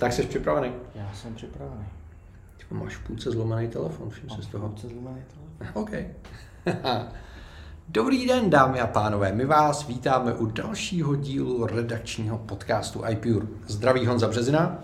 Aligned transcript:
Tak 0.00 0.12
jsi 0.12 0.22
připravený? 0.22 0.72
Já 0.94 1.10
jsem 1.14 1.34
připravený. 1.34 1.84
Ty 2.56 2.74
máš 2.74 2.96
v 2.96 3.06
půlce 3.06 3.30
zlomený 3.30 3.68
telefon, 3.68 4.10
všim 4.10 4.30
se 4.30 4.42
z 4.42 4.46
toho. 4.46 4.68
půlce 4.68 4.88
zlomený 4.88 5.22
telefon. 5.58 5.82
OK. 5.82 5.90
Dobrý 7.88 8.26
den, 8.26 8.50
dámy 8.50 8.80
a 8.80 8.86
pánové. 8.86 9.32
My 9.32 9.44
vás 9.44 9.86
vítáme 9.86 10.34
u 10.34 10.46
dalšího 10.46 11.16
dílu 11.16 11.66
redakčního 11.66 12.38
podcastu 12.38 13.02
iPure. 13.08 13.46
Zdraví 13.66 14.06
Honza 14.06 14.28
Březina. 14.28 14.78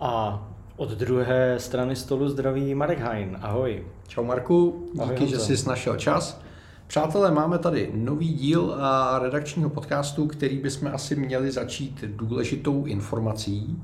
A 0.00 0.42
od 0.76 0.90
druhé 0.90 1.58
strany 1.58 1.96
stolu 1.96 2.28
zdraví 2.28 2.74
Marek 2.74 2.98
Hein. 2.98 3.38
Ahoj. 3.42 3.86
Čau 4.08 4.24
Marku, 4.24 4.88
Ahoj, 5.00 5.14
díky, 5.14 5.30
že 5.30 5.36
Honzo. 5.36 5.56
jsi 5.56 5.68
našel 5.68 5.96
čas. 5.96 6.40
Přátelé, 6.86 7.30
máme 7.30 7.58
tady 7.58 7.90
nový 7.94 8.32
díl 8.32 8.76
a 8.80 9.18
redakčního 9.18 9.70
podcastu, 9.70 10.26
který 10.26 10.58
bychom 10.58 10.90
asi 10.94 11.16
měli 11.16 11.50
začít 11.50 12.04
důležitou 12.06 12.84
informací. 12.84 13.82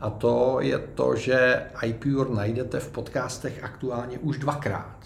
A 0.00 0.10
to 0.10 0.56
je 0.60 0.78
to, 0.78 1.16
že 1.16 1.62
iPure 1.82 2.30
najdete 2.34 2.80
v 2.80 2.88
podcastech 2.88 3.64
aktuálně 3.64 4.18
už 4.18 4.38
dvakrát. 4.38 4.96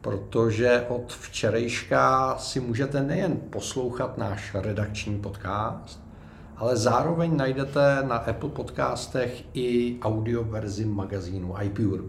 Protože 0.00 0.86
od 0.88 1.12
včerejška 1.12 2.34
si 2.38 2.60
můžete 2.60 3.02
nejen 3.02 3.36
poslouchat 3.36 4.18
náš 4.18 4.54
redakční 4.54 5.20
podcast, 5.20 6.00
ale 6.56 6.76
zároveň 6.76 7.36
najdete 7.36 8.02
na 8.02 8.16
Apple 8.16 8.50
podcastech 8.50 9.44
i 9.54 9.98
audioverzi 10.02 10.84
magazínu 10.84 11.54
iPure. 11.62 12.02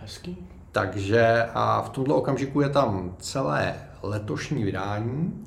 Hezký. 0.00 0.48
Takže 0.72 1.48
a 1.54 1.82
v 1.82 1.88
tomto 1.88 2.16
okamžiku 2.16 2.60
je 2.60 2.68
tam 2.68 3.16
celé 3.18 3.74
letošní 4.02 4.64
vydání, 4.64 5.44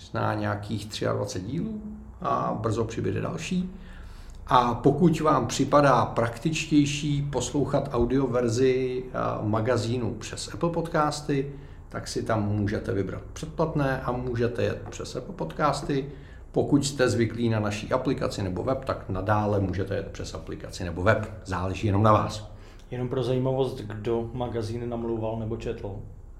zná 0.00 0.34
nějakých 0.34 0.88
23 1.12 1.46
dílů 1.46 1.82
a 2.20 2.58
brzo 2.60 2.84
přibude 2.84 3.20
další. 3.20 3.79
A 4.52 4.74
pokud 4.74 5.20
vám 5.20 5.46
připadá 5.46 6.04
praktičtější 6.04 7.22
poslouchat 7.22 7.88
audioverzi 7.92 9.04
a, 9.14 9.40
magazínu 9.42 10.14
přes 10.14 10.54
Apple 10.54 10.70
Podcasty, 10.70 11.52
tak 11.88 12.08
si 12.08 12.22
tam 12.22 12.48
můžete 12.48 12.92
vybrat 12.92 13.22
předplatné 13.32 14.00
a 14.00 14.12
můžete 14.12 14.62
jet 14.62 14.82
přes 14.90 15.16
Apple 15.16 15.34
Podcasty. 15.34 16.08
Pokud 16.52 16.86
jste 16.86 17.08
zvyklí 17.08 17.48
na 17.48 17.60
naší 17.60 17.92
aplikaci 17.92 18.42
nebo 18.42 18.62
web, 18.62 18.84
tak 18.84 19.08
nadále 19.08 19.60
můžete 19.60 19.96
jet 19.96 20.06
přes 20.06 20.34
aplikaci 20.34 20.84
nebo 20.84 21.02
web. 21.02 21.32
Záleží 21.44 21.86
jenom 21.86 22.02
na 22.02 22.12
vás. 22.12 22.50
Jenom 22.90 23.08
pro 23.08 23.22
zajímavost, 23.22 23.80
kdo 23.80 24.30
magazín 24.32 24.88
namlouval 24.88 25.38
nebo 25.38 25.56
četl. 25.56 25.96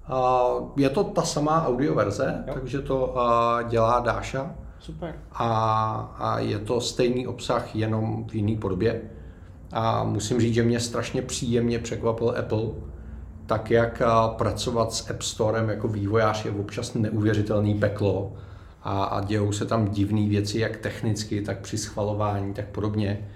A 0.06 0.42
Je 0.76 0.90
to 0.90 1.04
ta 1.04 1.22
samá 1.22 1.66
audioverze, 1.66 2.44
Jo. 2.46 2.54
takže 2.54 2.80
to 2.80 3.18
a, 3.18 3.62
dělá 3.62 4.00
Dáša 4.00 4.54
Super. 4.80 5.14
a, 5.32 5.48
a 6.18 6.38
je 6.38 6.58
to 6.58 6.80
stejný 6.80 7.26
obsah, 7.26 7.76
jenom 7.76 8.24
v 8.24 8.34
jiný 8.34 8.56
podobě. 8.56 9.00
A 9.72 10.04
musím 10.04 10.40
říct, 10.40 10.54
že 10.54 10.62
mě 10.62 10.80
strašně 10.80 11.22
příjemně 11.22 11.78
překvapil 11.78 12.34
Apple, 12.38 12.68
tak 13.46 13.70
jak 13.70 14.02
pracovat 14.36 14.92
s 14.92 15.10
App 15.10 15.22
Storem 15.22 15.68
jako 15.68 15.88
vývojář 15.88 16.44
je 16.44 16.50
občas 16.50 16.94
neuvěřitelný 16.94 17.74
peklo 17.74 18.32
a, 18.82 19.04
a 19.04 19.24
dějou 19.24 19.52
se 19.52 19.66
tam 19.66 19.88
divné 19.88 20.28
věci, 20.28 20.58
jak 20.58 20.76
technicky, 20.76 21.42
tak 21.42 21.58
při 21.58 21.78
schvalování, 21.78 22.54
tak 22.54 22.66
podobně 22.68 23.28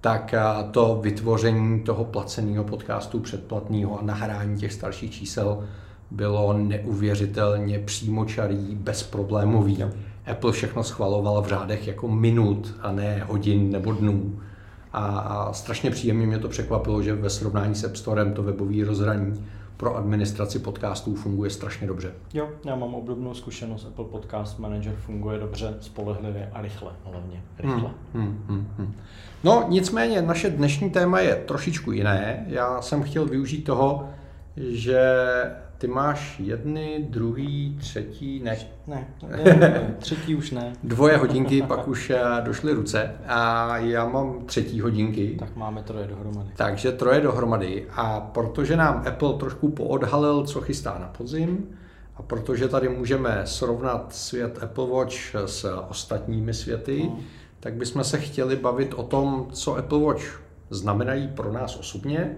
tak 0.00 0.34
to 0.70 0.98
vytvoření 1.02 1.80
toho 1.80 2.04
placeného 2.04 2.64
podcastu 2.64 3.20
předplatného 3.20 4.00
a 4.00 4.02
nahrání 4.02 4.58
těch 4.58 4.72
starších 4.72 5.10
čísel 5.10 5.64
bylo 6.10 6.52
neuvěřitelně 6.52 7.78
přímočarý, 7.78 8.74
bezproblémový. 8.74 9.84
Apple 10.26 10.52
všechno 10.52 10.82
schvaloval 10.82 11.42
v 11.42 11.48
řádech 11.48 11.86
jako 11.86 12.08
minut 12.08 12.74
a 12.80 12.92
ne 12.92 13.24
hodin 13.26 13.70
nebo 13.70 13.92
dnů. 13.92 14.40
A, 14.92 15.06
a 15.06 15.52
strašně 15.52 15.90
příjemně 15.90 16.26
mě 16.26 16.38
to 16.38 16.48
překvapilo, 16.48 17.02
že 17.02 17.14
ve 17.14 17.30
srovnání 17.30 17.74
s 17.74 17.84
App 17.84 17.96
Storem 17.96 18.32
to 18.32 18.42
webové 18.42 18.84
rozhraní 18.84 19.44
pro 19.76 19.96
administraci 19.96 20.58
podcastů 20.58 21.14
funguje 21.14 21.50
strašně 21.50 21.86
dobře. 21.86 22.12
Jo, 22.34 22.48
já 22.64 22.76
mám 22.76 22.94
obdobnou 22.94 23.34
zkušenost. 23.34 23.86
Apple 23.86 24.04
Podcast 24.04 24.58
Manager 24.58 24.94
funguje 24.96 25.38
dobře, 25.38 25.74
spolehlivě 25.80 26.50
a 26.52 26.62
rychle 26.62 26.92
hlavně. 27.04 27.42
Rychle. 27.58 27.90
Hmm, 28.14 28.44
hmm, 28.48 28.68
hmm. 28.78 28.94
No 29.44 29.66
nicméně 29.68 30.22
naše 30.22 30.50
dnešní 30.50 30.90
téma 30.90 31.20
je 31.20 31.36
trošičku 31.36 31.92
jiné. 31.92 32.44
Já 32.48 32.82
jsem 32.82 33.02
chtěl 33.02 33.26
využít 33.26 33.62
toho, 33.62 34.08
že 34.56 35.02
ty 35.80 35.86
máš 35.86 36.40
jedny, 36.40 37.06
druhý, 37.08 37.76
třetí, 37.80 38.40
ne, 38.44 38.56
Ne, 38.86 39.08
ne, 39.44 39.54
ne, 39.56 39.94
třetí 39.98 40.34
už 40.34 40.50
ne. 40.50 40.72
dvoje 40.84 41.16
hodinky, 41.16 41.62
pak 41.62 41.88
už 41.88 42.10
eh, 42.10 42.20
došly 42.44 42.72
ruce 42.72 43.14
a 43.26 43.76
já 43.76 44.08
mám 44.08 44.44
třetí 44.46 44.80
hodinky. 44.80 45.36
Tak 45.38 45.56
máme 45.56 45.82
troje 45.82 46.06
dohromady. 46.06 46.50
Takže 46.56 46.92
troje 46.92 47.20
dohromady 47.20 47.86
a 47.96 48.20
protože 48.20 48.76
nám 48.76 49.02
Apple 49.08 49.34
trošku 49.34 49.68
poodhalil, 49.68 50.42
co 50.46 50.60
chystá 50.60 50.98
na 50.98 51.06
podzim 51.18 51.66
a 52.16 52.22
protože 52.22 52.68
tady 52.68 52.88
můžeme 52.88 53.42
srovnat 53.44 54.14
svět 54.14 54.58
Apple 54.62 54.86
Watch 54.86 55.34
s 55.46 55.80
ostatními 55.88 56.54
světy, 56.54 57.02
No. 57.04 57.18
tak 57.60 57.74
bychom 57.74 58.04
se 58.04 58.18
chtěli 58.18 58.56
bavit 58.56 58.94
o 58.94 59.02
tom, 59.02 59.46
co 59.52 59.76
Apple 59.76 59.98
Watch 59.98 60.40
znamenají 60.70 61.28
pro 61.28 61.52
nás 61.52 61.76
osobně 61.76 62.36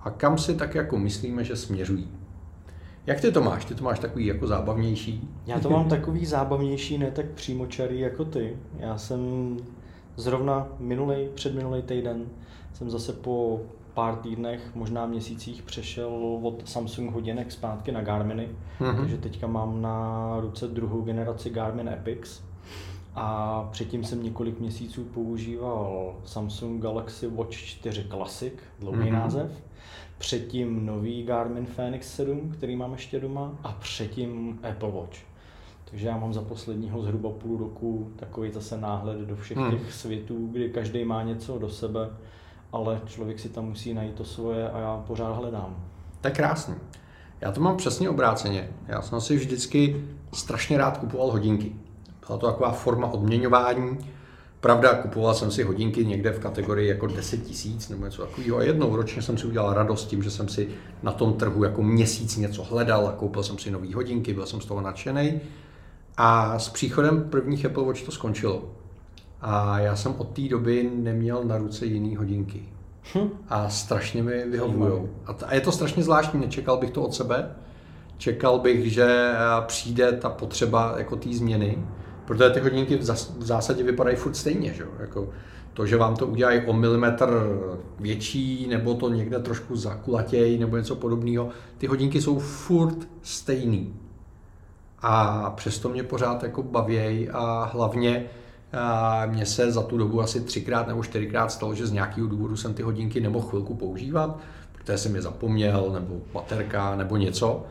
a 0.00 0.10
kam 0.10 0.38
si 0.38 0.54
tak 0.54 0.74
jako 0.74 0.98
myslíme, 0.98 1.44
že 1.44 1.56
směřují. 1.56 2.08
Jak 3.06 3.20
ty 3.20 3.32
to 3.32 3.40
máš? 3.42 3.64
Ty 3.64 3.74
to 3.74 3.84
máš 3.84 3.98
takový 3.98 4.26
jako 4.26 4.46
zábavnější? 4.46 5.28
Já 5.46 5.60
to 5.60 5.70
mám 5.70 5.88
takový 5.88 6.26
zábavnější, 6.26 6.98
ne 6.98 7.10
tak 7.10 7.26
přímočarý 7.26 8.00
jako 8.00 8.24
ty. 8.24 8.56
Já 8.78 8.98
jsem 8.98 9.56
zrovna 10.16 10.68
minulý, 10.78 11.16
předminulý 11.34 11.82
týden 11.82 12.24
jsem 12.72 12.90
zase 12.90 13.12
po 13.12 13.60
pár 13.94 14.16
týdnech, 14.16 14.60
možná 14.74 15.06
měsících 15.06 15.62
přešel 15.62 16.38
od 16.42 16.68
Samsung 16.68 17.12
hodinek 17.12 17.52
zpátky 17.52 17.92
na 17.92 18.02
Garminy. 18.02 18.48
Mhm. 18.80 18.96
Takže 18.96 19.16
teďka 19.18 19.46
mám 19.46 19.82
na 19.82 20.36
ruce 20.40 20.68
druhou 20.68 21.00
generaci 21.02 21.50
Garmin 21.50 21.88
Epix. 21.88 22.40
A 23.16 23.68
předtím 23.72 24.04
jsem 24.04 24.22
několik 24.22 24.60
měsíců 24.60 25.04
používal 25.04 26.14
Samsung 26.24 26.82
Galaxy 26.82 27.26
Watch 27.26 27.52
4 27.56 28.04
Classic, 28.10 28.52
dlouhý 28.80 28.98
Mhm. 29.10 29.12
název. 29.12 29.50
Předtím 30.24 30.86
nový 30.86 31.22
Garmin 31.22 31.66
Fenix 31.66 32.14
7, 32.14 32.50
který 32.50 32.76
mám 32.76 32.92
ještě 32.92 33.20
doma. 33.20 33.52
A 33.64 33.72
předtím 33.72 34.58
Apple 34.70 34.90
Watch. 34.90 35.18
Takže 35.90 36.08
já 36.08 36.16
mám 36.16 36.34
za 36.34 36.42
posledního 36.42 37.02
zhruba 37.02 37.30
půl 37.30 37.58
roku 37.58 38.10
takový 38.16 38.50
zase 38.52 38.78
náhled 38.78 39.18
do 39.18 39.36
všech 39.36 39.56
Hmm. 39.56 39.70
těch 39.70 39.92
světů, 39.92 40.48
kdy 40.52 40.68
každý 40.70 41.04
má 41.04 41.22
něco 41.22 41.58
do 41.58 41.68
sebe, 41.70 42.10
ale 42.72 43.00
člověk 43.06 43.40
si 43.40 43.48
tam 43.48 43.64
musí 43.64 43.94
najít 43.94 44.14
to 44.14 44.24
svoje 44.24 44.70
a 44.70 44.78
já 44.78 45.04
pořád 45.06 45.32
hledám. 45.32 45.76
To 46.20 46.28
je 46.28 46.34
krásný. 46.34 46.74
Já 47.40 47.52
to 47.52 47.60
mám 47.60 47.76
přesně 47.76 48.10
obráceně. 48.10 48.70
Já 48.88 49.02
jsem 49.02 49.20
si 49.20 49.36
vždycky 49.36 50.04
strašně 50.32 50.78
rád 50.78 50.98
kupoval 50.98 51.30
hodinky. 51.30 51.72
Byla 52.26 52.38
to 52.38 52.46
taková 52.46 52.72
forma 52.72 53.06
odměňování. 53.06 53.98
Pravda, 54.64 54.94
kupoval 54.94 55.34
jsem 55.34 55.50
si 55.50 55.62
hodinky 55.62 56.04
někde 56.04 56.30
v 56.30 56.38
kategorii 56.38 56.88
jako 56.88 57.06
10 57.06 57.42
tisíc 57.42 57.88
nebo 57.88 58.04
něco 58.04 58.22
takového. 58.22 58.58
A 58.58 58.62
jednou 58.62 58.96
ročně 58.96 59.22
jsem 59.22 59.38
si 59.38 59.46
udělal 59.46 59.74
radost 59.74 60.06
tím, 60.06 60.22
že 60.22 60.30
jsem 60.30 60.48
si 60.48 60.68
na 61.02 61.12
tom 61.12 61.32
trhu 61.32 61.64
jako 61.64 61.82
měsíc 61.82 62.36
něco 62.36 62.62
hledal 62.62 63.08
a 63.08 63.12
koupil 63.12 63.42
jsem 63.42 63.58
si 63.58 63.70
nové 63.70 63.94
hodinky, 63.94 64.34
byl 64.34 64.46
jsem 64.46 64.60
z 64.60 64.66
toho 64.66 64.80
nadšený. 64.80 65.40
A 66.16 66.58
s 66.58 66.68
příchodem 66.68 67.24
prvních 67.30 67.66
Apple 67.66 67.84
Watch 67.84 68.02
to 68.02 68.12
skončilo. 68.12 68.64
A 69.40 69.78
já 69.78 69.96
jsem 69.96 70.14
od 70.18 70.28
té 70.28 70.42
doby 70.42 70.90
neměl 70.94 71.44
na 71.44 71.58
ruce 71.58 71.86
jiný 71.86 72.16
hodinky. 72.16 72.62
Hm. 73.14 73.28
A 73.48 73.68
strašně 73.68 74.22
mi 74.22 74.44
vyhovujou. 74.50 75.08
A, 75.26 75.32
t- 75.32 75.46
a 75.46 75.54
je 75.54 75.60
to 75.60 75.72
strašně 75.72 76.02
zvláštní, 76.02 76.40
nečekal 76.40 76.76
bych 76.76 76.90
to 76.90 77.02
od 77.02 77.14
sebe. 77.14 77.50
Čekal 78.18 78.58
bych, 78.58 78.92
že 78.92 79.32
přijde 79.66 80.12
ta 80.12 80.28
potřeba 80.28 80.94
jako 80.98 81.16
té 81.16 81.32
změny, 81.32 81.78
protože 82.24 82.50
ty 82.50 82.60
hodinky 82.60 82.96
v, 82.96 83.02
zásadě 83.44 83.82
vypadají 83.82 84.16
furt 84.16 84.36
stejně. 84.36 84.72
Že? 84.72 84.84
Jako 85.00 85.28
to, 85.74 85.86
že 85.86 85.96
vám 85.96 86.16
to 86.16 86.26
udělají 86.26 86.60
o 86.66 86.72
milimetr 86.72 87.58
větší, 88.00 88.66
nebo 88.66 88.94
to 88.94 89.08
někde 89.08 89.38
trošku 89.38 89.76
zakulatěj, 89.76 90.58
nebo 90.58 90.76
něco 90.76 90.96
podobného, 90.96 91.48
ty 91.78 91.86
hodinky 91.86 92.22
jsou 92.22 92.38
furt 92.38 93.08
stejný. 93.22 93.94
A 95.02 95.50
přesto 95.50 95.88
mě 95.88 96.02
pořád 96.02 96.42
jako 96.42 96.62
bavěj 96.62 97.30
a 97.32 97.64
hlavně 97.64 98.24
a 98.72 99.26
mně 99.26 99.46
se 99.46 99.72
za 99.72 99.82
tu 99.82 99.98
dobu 99.98 100.20
asi 100.20 100.40
třikrát 100.40 100.88
nebo 100.88 101.04
čtyřikrát 101.04 101.52
stalo, 101.52 101.74
že 101.74 101.86
z 101.86 101.92
nějakého 101.92 102.28
důvodu 102.28 102.56
jsem 102.56 102.74
ty 102.74 102.82
hodinky 102.82 103.20
nemohl 103.20 103.48
chvilku 103.48 103.74
používat, 103.74 104.38
protože 104.72 104.98
jsem 104.98 105.14
je 105.14 105.22
zapomněl, 105.22 105.90
nebo 105.92 106.14
baterka, 106.32 106.96
nebo 106.96 107.16
něco. 107.16 107.64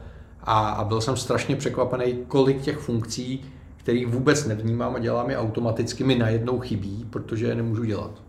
A, 0.44 0.70
a 0.70 0.84
byl 0.84 1.02
jsem 1.02 1.18
strašně 1.18 1.56
překvapený, 1.56 2.18
kolik 2.28 2.62
těch 2.62 2.78
funkcí, 2.78 3.46
kterých 3.84 4.08
vůbec 4.08 4.46
nevnímám 4.48 4.96
a 4.96 5.00
dělám 5.00 5.30
je 5.30 5.38
automaticky, 5.38 6.04
mi 6.04 6.16
najednou 6.16 6.60
chybí, 6.60 7.06
protože 7.10 7.48
je 7.48 7.56
nemůžu 7.56 7.84
dělat. 7.84 8.22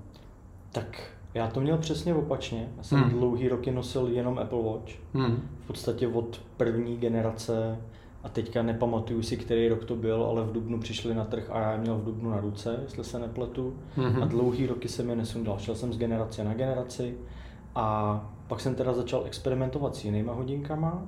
Tak 0.72 1.02
já 1.34 1.46
to 1.48 1.60
měl 1.60 1.78
přesně 1.78 2.14
opačně. 2.14 2.68
Já 2.76 2.82
jsem 2.82 2.98
Hmm. 3.00 3.10
dlouhý 3.10 3.48
roky 3.48 3.70
nosil 3.70 4.08
jenom 4.08 4.38
Apple 4.38 4.62
Watch. 4.62 4.92
Hmm. 5.14 5.48
V 5.64 5.66
podstatě 5.66 6.08
od 6.08 6.40
první 6.56 6.96
generace 6.96 7.78
a 8.22 8.28
teďka 8.28 8.62
nepamatuju 8.62 9.22
si, 9.22 9.36
který 9.36 9.68
rok 9.68 9.84
to 9.84 9.96
byl, 9.96 10.24
ale 10.24 10.44
v 10.44 10.52
Dubnu 10.52 10.80
přišli 10.80 11.14
na 11.14 11.24
trh 11.24 11.50
a 11.50 11.58
já 11.60 11.72
je 11.72 11.78
měl 11.78 11.98
v 11.98 12.04
Dubnu 12.04 12.30
na 12.30 12.40
ruce, 12.40 12.78
jestli 12.82 13.04
se 13.04 13.18
nepletu. 13.18 13.74
Mhm. 13.96 14.22
A 14.22 14.26
dlouhý 14.26 14.66
roky 14.66 14.88
jsem 14.88 15.10
je 15.10 15.16
nesundal. 15.16 15.58
Šel 15.58 15.74
jsem 15.74 15.92
z 15.92 15.98
generace 15.98 16.44
na 16.44 16.54
generaci 16.54 17.14
a 17.74 18.30
pak 18.48 18.60
jsem 18.60 18.74
teda 18.74 18.92
začal 18.92 19.22
experimentovat 19.26 19.96
s 19.96 20.04
jinýma 20.04 20.32
hodinkama, 20.32 21.02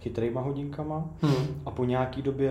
chytrýma 0.00 0.40
hodinkama 0.40 1.04
Hmm. 1.22 1.34
a 1.66 1.70
po 1.70 1.84
nějaký 1.84 2.22
době 2.22 2.50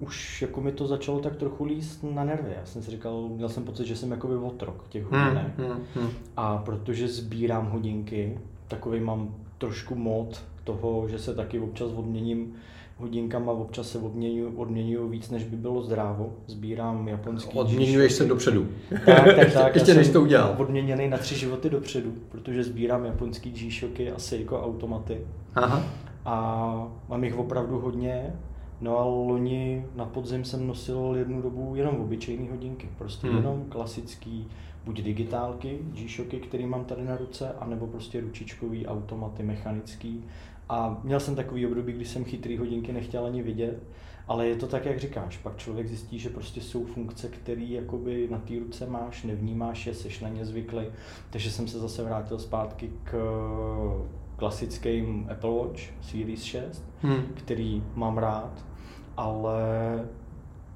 už 0.00 0.42
jako 0.42 0.60
mi 0.60 0.72
to 0.72 0.86
začalo 0.86 1.18
tak 1.20 1.36
trochu 1.36 1.64
líst 1.64 2.04
na 2.14 2.24
nervy. 2.24 2.50
Já 2.60 2.66
jsem 2.66 2.82
si 2.82 2.90
říkal, 2.90 3.28
měl 3.28 3.48
jsem 3.48 3.64
pocit, 3.64 3.86
že 3.86 3.96
jsem 3.96 4.10
jakoby 4.10 4.34
otrok 4.36 4.84
těch 4.88 5.10
Hmm. 5.12 5.22
hodinek. 5.22 5.58
Hmm. 5.58 5.78
Hmm. 5.94 6.10
A 6.36 6.56
protože 6.58 7.08
sbírám 7.08 7.66
hodinky, 7.70 8.38
takový 8.68 9.00
mám 9.00 9.34
trošku 9.58 9.94
mod 9.94 10.42
toho, 10.64 11.08
že 11.08 11.18
se 11.18 11.34
taky 11.34 11.60
občas 11.60 11.90
odměním 11.96 12.52
hodinkama, 12.98 13.52
občas 13.52 13.88
se 13.90 13.98
odměňuju, 13.98 14.56
odměňuju 14.56 15.08
víc, 15.08 15.30
než 15.30 15.44
by 15.44 15.56
bylo 15.56 15.82
zdrávo. 15.82 16.32
Sbírám 16.46 17.08
japonský 17.08 17.58
Odměňuješ 17.58 18.12
se 18.12 18.24
dopředu. 18.24 18.66
Tak, 19.06 19.24
tak, 19.36 19.52
tak. 19.52 19.74
Ještě 19.74 19.94
než 19.94 20.08
to 20.08 20.22
udělal. 20.22 20.54
Odměněný 20.58 21.08
na 21.08 21.18
tři 21.18 21.34
životy 21.38 21.70
dopředu, 21.70 22.12
protože 22.28 22.64
sbírám 22.64 23.04
japonský 23.04 23.50
G-Shocky 23.50 24.10
a 24.12 24.18
Seiko 24.18 24.62
automaty. 24.62 25.18
Aha. 25.54 25.82
A 26.24 26.88
mám 27.08 27.24
jich 27.24 27.36
opravdu 27.38 27.78
hodně. 27.78 28.34
No 28.80 28.98
a 28.98 29.04
loni 29.04 29.86
na 29.94 30.04
podzim 30.04 30.44
jsem 30.44 30.66
nosil 30.66 31.14
jednu 31.18 31.42
dobu 31.42 31.74
jenom 31.74 31.96
obyčejné 31.96 32.50
hodinky. 32.50 32.88
Prostě 32.98 33.26
Hmm. 33.26 33.36
jenom 33.36 33.64
klasický, 33.68 34.48
buď 34.84 35.00
digitálky, 35.02 35.78
G-Shocky, 35.92 36.36
který 36.36 36.66
mám 36.66 36.84
tady 36.84 37.04
na 37.04 37.16
ruce, 37.16 37.52
anebo 37.60 37.86
prostě 37.86 38.20
ručičkový 38.20 38.86
automaty 38.86 39.42
mechanický. 39.42 40.24
A 40.68 41.00
měl 41.04 41.20
jsem 41.20 41.34
takový 41.34 41.66
období, 41.66 41.92
kdy 41.92 42.04
jsem 42.04 42.24
chytrý 42.24 42.58
hodinky 42.58 42.92
nechtěl 42.92 43.24
ani 43.26 43.42
vidět, 43.42 43.82
ale 44.28 44.46
je 44.46 44.56
to 44.56 44.66
tak, 44.66 44.84
jak 44.86 44.98
říkáš. 45.00 45.36
Pak 45.36 45.56
člověk 45.56 45.88
zjistí, 45.88 46.18
že 46.18 46.28
prostě 46.30 46.60
jsou 46.60 46.84
funkce, 46.84 47.28
které 47.28 47.62
jakoby 47.62 48.28
na 48.30 48.38
té 48.38 48.58
ruce 48.58 48.86
máš, 48.86 49.22
nevnímáš 49.22 49.86
je, 49.86 49.94
seš 49.94 50.20
na 50.20 50.28
ně 50.28 50.44
zvyklý. 50.44 50.84
Takže 51.30 51.50
jsem 51.50 51.68
se 51.68 51.78
zase 51.78 52.02
vrátil 52.02 52.38
zpátky 52.38 52.90
k 53.04 53.12
klasickým 54.44 55.26
Apple 55.30 55.50
Watch 55.50 55.80
Series 56.02 56.42
6, 56.42 56.84
Hmm. 57.02 57.22
který 57.34 57.82
mám 57.94 58.18
rád, 58.18 58.64
ale 59.16 59.60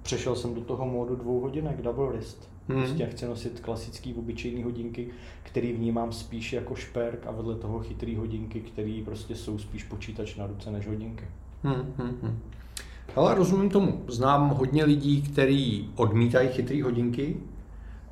přešel 0.02 0.36
jsem 0.36 0.54
do 0.54 0.60
toho 0.60 0.86
módu 0.86 1.16
dvou 1.16 1.40
hodinek, 1.40 1.82
double 1.82 2.06
wrist. 2.06 2.50
Hmm. 2.68 2.82
Prostě 2.82 3.06
chci 3.06 3.26
nosit 3.26 3.60
klasický 3.60 4.14
obyčejný 4.14 4.62
hodinky, 4.62 5.08
který 5.42 5.72
vnímám 5.72 6.12
spíš 6.12 6.52
jako 6.52 6.74
šperk 6.74 7.26
a 7.26 7.30
vedle 7.30 7.54
toho 7.54 7.80
chytrý 7.80 8.16
hodinky, 8.16 8.60
který 8.60 9.02
prostě 9.02 9.34
jsou 9.34 9.58
spíš 9.58 9.84
počítač 9.84 10.36
na 10.36 10.46
ruce 10.46 10.70
než 10.70 10.86
hodinky. 10.86 11.24
Hmm, 11.62 11.94
hmm, 11.98 12.18
hmm. 12.22 12.38
Ale 13.16 13.34
rozumím 13.34 13.70
tomu. 13.70 14.04
Znám 14.08 14.48
hodně 14.48 14.84
lidí, 14.84 15.22
kteří 15.22 15.90
odmítají 15.96 16.48
chytrý 16.48 16.82
hodinky, 16.82 17.36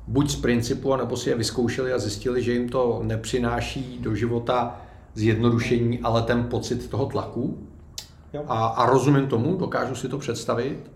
buď 0.07 0.29
z 0.29 0.35
principu, 0.35 0.95
nebo 0.95 1.17
si 1.17 1.29
je 1.29 1.35
vyzkoušeli 1.35 1.93
a 1.93 1.99
zjistili, 1.99 2.43
že 2.43 2.53
jim 2.53 2.69
to 2.69 3.01
nepřináší 3.03 3.97
do 4.01 4.15
života 4.15 4.81
zjednodušení, 5.13 5.99
ale 5.99 6.21
ten 6.21 6.43
pocit 6.43 6.89
toho 6.89 7.05
tlaku. 7.05 7.57
Jo. 8.33 8.43
A, 8.47 8.65
a 8.67 8.85
rozumím 8.85 9.27
tomu, 9.27 9.57
dokážu 9.57 9.95
si 9.95 10.09
to 10.09 10.17
představit. 10.17 10.91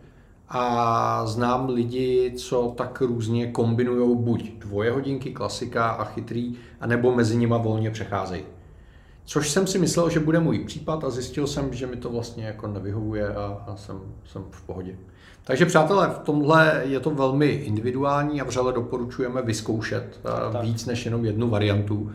A 0.50 1.26
znám 1.26 1.70
lidi, 1.70 2.34
co 2.38 2.74
tak 2.78 3.02
různě 3.02 3.52
kombinují 3.52 4.18
buď 4.18 4.52
dvoje 4.52 4.92
hodinky, 4.92 5.34
klasika 5.34 5.90
a 5.90 6.04
chytrý, 6.06 6.56
anebo 6.82 7.16
mezi 7.16 7.38
nima 7.38 7.58
volně 7.58 7.92
přecházejí. 7.92 8.44
Což 9.26 9.50
jsem 9.50 9.68
si 9.68 9.80
myslel, 9.80 10.10
že 10.10 10.20
bude 10.20 10.40
můj 10.40 10.60
případ 10.60 11.04
a 11.04 11.10
zjistil 11.10 11.48
jsem, 11.48 11.74
že 11.74 11.88
mi 11.88 11.96
to 11.96 12.10
vlastně 12.10 12.46
jako 12.46 12.68
nevyhovuje 12.68 13.36
a, 13.36 13.64
a 13.68 13.76
jsem, 13.76 14.00
jsem 14.26 14.44
v 14.52 14.62
pohodě. 14.62 14.96
Takže 15.44 15.66
přátelé, 15.66 16.08
v 16.08 16.20
tomhle 16.20 16.82
je 16.86 17.00
to 17.00 17.10
velmi 17.10 17.48
individuální 17.48 18.42
a 18.42 18.44
vřele 18.44 18.74
doporučujeme 18.74 19.42
vyzkoušet 19.42 20.20
Tak. 20.24 20.64
víc 20.64 20.86
než 20.86 21.06
jenom 21.06 21.26
jednu 21.26 21.50
variantu 21.50 22.12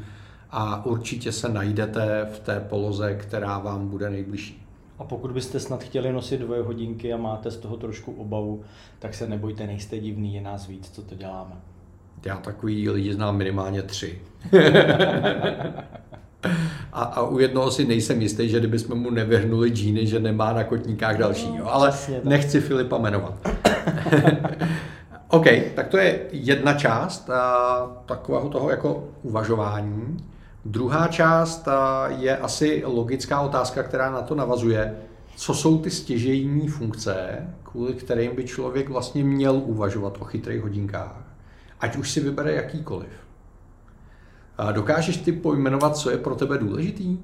a 0.50 0.86
určitě 0.86 1.32
se 1.32 1.48
najdete 1.48 2.28
v 2.32 2.40
té 2.40 2.60
poloze, 2.60 3.14
která 3.14 3.58
vám 3.58 3.88
bude 3.88 4.10
nejbližší. 4.10 4.62
A 4.98 5.04
pokud 5.04 5.30
byste 5.30 5.60
snad 5.60 5.84
chtěli 5.84 6.12
nosit 6.12 6.40
dvoje 6.40 6.62
hodinky 6.62 7.12
a 7.12 7.16
máte 7.16 7.50
z 7.50 7.56
toho 7.56 7.76
trošku 7.76 8.12
obavu, 8.12 8.62
tak 8.98 9.14
se 9.14 9.28
nebojte, 9.28 9.66
nejste 9.66 9.98
divný, 9.98 10.34
je 10.34 10.40
nás 10.40 10.66
víc, 10.66 10.90
co 10.90 11.02
to 11.02 11.14
děláme. 11.14 11.52
Já 12.26 12.36
takový 12.36 12.90
lidi 12.90 13.12
znám 13.12 13.36
minimálně 13.36 13.82
tři. 13.82 14.18
a, 16.92 17.02
a 17.02 17.22
u 17.22 17.38
jednoho 17.38 17.70
si 17.70 17.84
nejsem 17.84 18.22
jistý, 18.22 18.48
že 18.48 18.58
kdybychom 18.58 18.98
mu 18.98 19.10
nevyhrnuli 19.10 19.70
džíny, 19.70 20.06
že 20.06 20.20
nemá 20.20 20.52
na 20.52 20.64
kotníkách 20.64 21.18
další. 21.18 21.56
Jo? 21.56 21.66
Ale 21.66 21.90
přesně 21.90 22.20
nechci 22.24 22.60
Filipa 22.60 22.98
jmenovat. 22.98 23.34
OK, 25.28 25.46
tak 25.74 25.88
to 25.88 25.98
je 25.98 26.20
jedna 26.32 26.74
část 26.74 27.30
a, 27.30 28.02
takového 28.06 28.48
toho 28.48 28.70
jako 28.70 29.04
uvažování. 29.22 30.16
Druhá 30.68 31.08
část 31.08 31.68
je 32.08 32.36
asi 32.36 32.82
logická 32.86 33.40
otázka, 33.40 33.82
která 33.82 34.10
na 34.10 34.22
to 34.22 34.34
navazuje. 34.34 34.96
Co 35.36 35.54
jsou 35.54 35.78
ty 35.78 35.90
stěžejní 35.90 36.68
funkce, 36.68 37.46
kvůli 37.62 37.94
kterým 37.94 38.36
by 38.36 38.44
člověk 38.44 38.88
vlastně 38.88 39.24
měl 39.24 39.56
uvažovat 39.56 40.16
o 40.20 40.24
chytrých 40.24 40.62
hodinkách? 40.62 41.24
Ať 41.80 41.96
už 41.96 42.10
si 42.10 42.20
vybere 42.20 42.52
jakýkoliv. 42.52 43.08
Dokážeš 44.72 45.16
ty 45.16 45.32
pojmenovat, 45.32 45.96
co 45.96 46.10
je 46.10 46.18
pro 46.18 46.34
tebe 46.34 46.58
důležitý? 46.58 47.18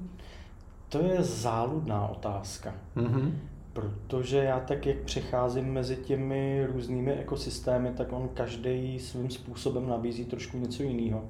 To 0.89 0.97
je 1.03 1.23
záludná 1.23 2.07
otázka. 2.07 2.73
Mhm. 2.95 3.39
Protože 3.73 4.37
já 4.37 4.59
tak, 4.59 4.85
jak 4.85 4.97
přecházím 4.97 5.73
mezi 5.73 5.95
těmi 5.95 6.67
různými 6.73 7.13
ekosystémy, 7.13 7.91
tak 7.97 8.11
on 8.11 8.29
každý 8.33 8.99
svým 8.99 9.29
způsobem 9.29 9.87
nabízí 9.87 10.25
trošku 10.25 10.57
něco 10.57 10.83
jiného. 10.83 11.23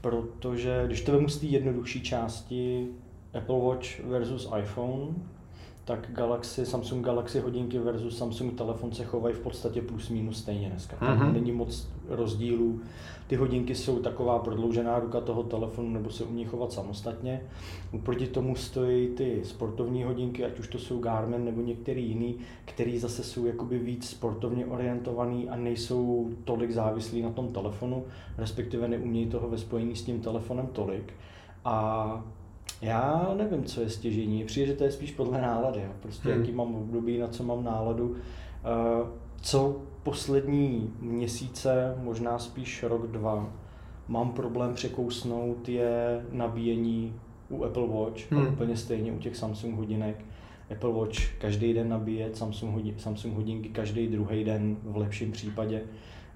Protože 0.00 0.82
když 0.86 1.02
to 1.02 1.12
vemu 1.12 1.28
z 1.28 1.38
té 1.38 1.46
jednodušší 1.46 2.02
části 2.02 2.88
Apple 3.34 3.60
Watch 3.60 4.00
versus 4.00 4.52
iPhone, 4.58 5.14
tak 5.86 6.12
Galaxy, 6.12 6.66
Samsung 6.66 7.04
Galaxy 7.04 7.40
hodinky 7.40 7.78
versus 7.78 8.18
Samsung 8.18 8.54
telefon 8.58 8.92
se 8.92 9.04
chovají 9.04 9.34
v 9.34 9.40
podstatě 9.40 9.82
plus 9.82 10.08
minus 10.10 10.38
stejně 10.38 10.68
dneska. 10.70 10.96
Tam 10.96 11.16
Mhm. 11.18 11.32
není 11.32 11.52
moc 11.52 11.88
rozdílů. 12.08 12.80
Ty 13.26 13.36
hodinky 13.36 13.74
jsou 13.74 13.98
taková 13.98 14.38
prodloužená 14.38 14.98
ruka 14.98 15.20
toho 15.20 15.42
telefonu, 15.42 15.90
nebo 15.90 16.10
se 16.10 16.24
umí 16.24 16.44
chovat 16.44 16.72
samostatně. 16.72 17.42
Oproti 17.92 18.26
tomu 18.26 18.56
stojí 18.56 19.08
ty 19.08 19.40
sportovní 19.44 20.04
hodinky, 20.04 20.44
ať 20.44 20.58
už 20.58 20.68
to 20.68 20.78
jsou 20.78 20.98
Garmin 20.98 21.44
nebo 21.44 21.62
některý 21.62 22.08
jiný, 22.08 22.36
který 22.64 22.98
zase 22.98 23.22
jsou 23.24 23.46
jakoby 23.46 23.78
víc 23.78 24.08
sportovně 24.10 24.66
orientovaný 24.66 25.48
a 25.48 25.56
nejsou 25.56 26.30
tolik 26.44 26.70
závislí 26.70 27.22
na 27.22 27.30
tom 27.30 27.48
telefonu, 27.48 28.04
respektive 28.38 28.88
neumějí 28.88 29.26
toho 29.26 29.48
ve 29.48 29.58
spojení 29.58 29.96
s 29.96 30.02
tím 30.02 30.20
telefonem 30.20 30.66
tolik. 30.66 31.12
A 31.64 32.24
já 32.82 33.34
nevím, 33.36 33.64
co 33.64 33.80
je 33.80 33.88
stěžení. 33.90 34.44
Přijde, 34.44 34.66
že 34.66 34.74
to 34.74 34.84
je 34.84 34.90
spíš 34.90 35.12
podle 35.12 35.40
nálady. 35.42 35.80
jo. 35.80 35.90
Prostě 36.00 36.28
Hmm. 36.28 36.40
jaký 36.40 36.52
mám 36.52 36.74
období, 36.74 37.18
na 37.18 37.28
co 37.28 37.42
mám 37.44 37.64
náladu. 37.64 38.16
Eh, 38.64 39.26
Co 39.40 39.76
poslední 40.02 40.92
měsíce, 41.00 41.94
možná 42.02 42.38
spíš 42.38 42.82
rok, 42.82 43.06
dva, 43.06 43.52
mám 44.08 44.32
problém 44.32 44.74
překousnout 44.74 45.68
je 45.68 46.24
nabíjení 46.32 47.14
u 47.50 47.64
Apple 47.64 47.86
Watch 47.86 48.32
Hmm. 48.32 48.42
a 48.46 48.48
úplně 48.48 48.76
stejně 48.76 49.12
u 49.12 49.18
těch 49.18 49.36
Samsung 49.36 49.74
hodinek. 49.74 50.24
Apple 50.72 50.92
Watch 50.92 51.38
každý 51.38 51.72
den 51.74 51.88
nabíje, 51.88 52.30
Samsung, 52.32 52.74
hodin, 52.74 52.94
Samsung 52.98 53.34
hodinky 53.36 53.68
každý 53.68 54.06
druhý 54.08 54.44
den 54.44 54.76
v 54.82 54.96
lepším 54.96 55.32
případě. 55.32 55.82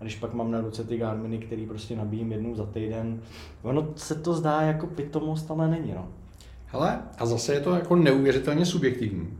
A 0.00 0.02
když 0.02 0.16
pak 0.16 0.34
mám 0.34 0.50
na 0.50 0.60
ruce 0.60 0.84
ty 0.84 0.96
Garminy, 0.96 1.38
který 1.38 1.66
prostě 1.66 1.96
nabíjím 1.96 2.32
jednou 2.32 2.54
za 2.54 2.66
týden, 2.66 3.22
ono 3.62 3.88
se 3.96 4.14
to 4.14 4.34
zdá 4.34 4.62
jako 4.62 4.86
pitomost, 4.86 5.50
ale 5.50 5.68
není. 5.68 5.92
No. 5.94 6.08
Hele, 6.72 6.98
a 7.18 7.26
zase 7.26 7.54
je 7.54 7.60
to 7.60 7.74
jako 7.74 7.96
neuvěřitelně 7.96 8.66
subjektivní. 8.66 9.38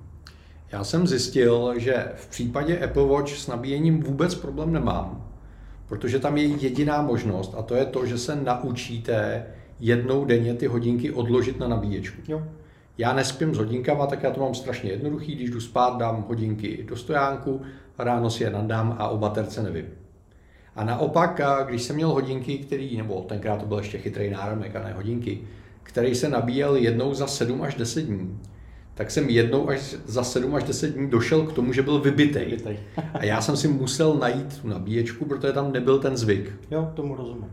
Já 0.73 0.85
jsem 0.85 1.07
zjistil, 1.07 1.75
že 1.77 2.05
v 2.17 2.29
případě 2.29 2.79
Apple 2.79 3.07
Watch 3.07 3.37
s 3.37 3.47
nabíjením 3.47 4.03
vůbec 4.03 4.35
problém 4.35 4.73
nemám, 4.73 5.29
protože 5.87 6.19
tam 6.19 6.37
je 6.37 6.45
jediná 6.45 7.03
možnost 7.03 7.55
a 7.59 7.63
to 7.63 7.75
je 7.75 7.85
to, 7.85 8.07
že 8.07 8.19
se 8.19 8.37
naučíte 8.37 9.47
jednou 9.81 10.25
denně 10.25 10.55
ty 10.55 10.67
hodinky 10.67 11.11
odložit 11.11 11.59
na 11.59 11.69
nabíječku. 11.69 12.23
Jo. 12.29 12.43
Já 12.99 13.13
nespím 13.13 13.55
s 13.55 13.59
hodinkama, 13.59 14.07
tak 14.07 14.23
já 14.23 14.31
to 14.31 14.41
mám 14.41 14.55
strašně 14.55 14.91
jednoduchý. 14.91 15.35
Když 15.35 15.51
jdu 15.51 15.61
spát, 15.61 15.99
dám 15.99 16.25
hodinky 16.29 16.85
do 16.89 16.97
stojánku, 16.97 17.63
ráno 17.99 18.31
si 18.31 18.45
je 18.45 18.51
nadám 18.51 18.97
a 18.99 19.09
o 19.09 19.19
baterce 19.19 19.63
nevím. 19.63 19.87
A 20.77 20.85
naopak, 20.85 21.41
když 21.69 21.83
jsem 21.83 21.97
měl 21.97 22.09
hodinky, 22.09 22.59
který, 22.59 22.97
nebo 22.97 23.21
tenkrát 23.21 23.61
to 23.61 23.67
byl 23.67 23.79
ještě 23.79 23.99
chytrý 23.99 24.31
náramek 24.31 24.77
a 24.77 24.83
ne 24.83 24.93
hodinky, 24.93 25.41
který 25.93 26.15
se 26.15 26.29
nabíjel 26.29 26.77
jednou 26.77 27.15
za 27.15 27.27
7 27.27 27.63
až 27.63 27.75
10 27.75 28.01
dní, 28.03 28.39
tak 28.95 29.11
jsem 29.11 29.29
jednou 29.31 29.69
až 29.69 29.97
za 30.07 30.23
7 30.25 30.55
až 30.55 30.65
10 30.65 30.95
dní 30.95 31.11
došel 31.11 31.43
k 31.47 31.53
tomu, 31.53 31.73
že 31.73 31.83
byl 31.83 31.99
vybitej. 32.01 32.45
Vítej. 32.45 32.79
A 33.15 33.25
já 33.25 33.41
jsem 33.41 33.57
si 33.57 33.69
musel 33.69 34.15
najít 34.15 34.61
tu 34.63 34.69
nabíječku, 34.69 35.25
protože 35.25 35.53
tam 35.53 35.73
nebyl 35.73 35.99
ten 35.99 36.17
zvyk. 36.17 36.53
Jo, 36.71 36.91
tomu 36.95 37.17
rozumím. 37.17 37.47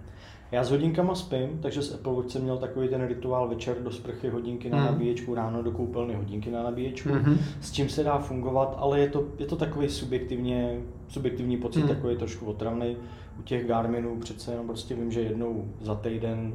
Já 0.51 0.63
s 0.63 0.69
hodinkama 0.71 1.15
spím, 1.15 1.49
takže 1.61 1.81
s 1.81 1.93
Apple 1.93 2.13
Watch 2.13 2.31
jsem 2.31 2.41
měl 2.41 2.57
takový 2.57 2.87
ten 2.87 3.07
rituál 3.07 3.47
večer 3.49 3.75
do 3.83 3.91
sprchy 3.91 4.29
hodinky 4.29 4.69
na 4.69 4.77
Mm. 4.77 4.85
nabíječku, 4.85 5.35
ráno 5.35 5.61
do 5.63 5.71
koupelny 5.71 6.13
hodinky 6.15 6.51
na 6.51 6.63
nabíječku, 6.63 7.09
Mhm. 7.09 7.37
s 7.61 7.71
čím 7.71 7.89
se 7.89 8.03
dá 8.03 8.17
fungovat, 8.17 8.75
ale 8.79 8.99
je 8.99 9.07
to, 9.09 9.23
je 9.39 9.45
to 9.45 9.55
takový 9.55 9.89
subjektivně, 9.89 10.79
subjektivní 11.07 11.57
pocit, 11.57 11.81
Mm. 11.81 11.87
takový 11.87 12.15
trošku 12.17 12.45
otravný. 12.45 12.97
U 13.39 13.41
těch 13.41 13.67
Garminů 13.67 14.19
přece 14.19 14.51
jenom 14.51 14.67
prostě 14.67 14.95
vím, 14.95 15.11
že 15.11 15.21
jednou 15.21 15.65
za 15.81 15.95
týden 15.95 16.53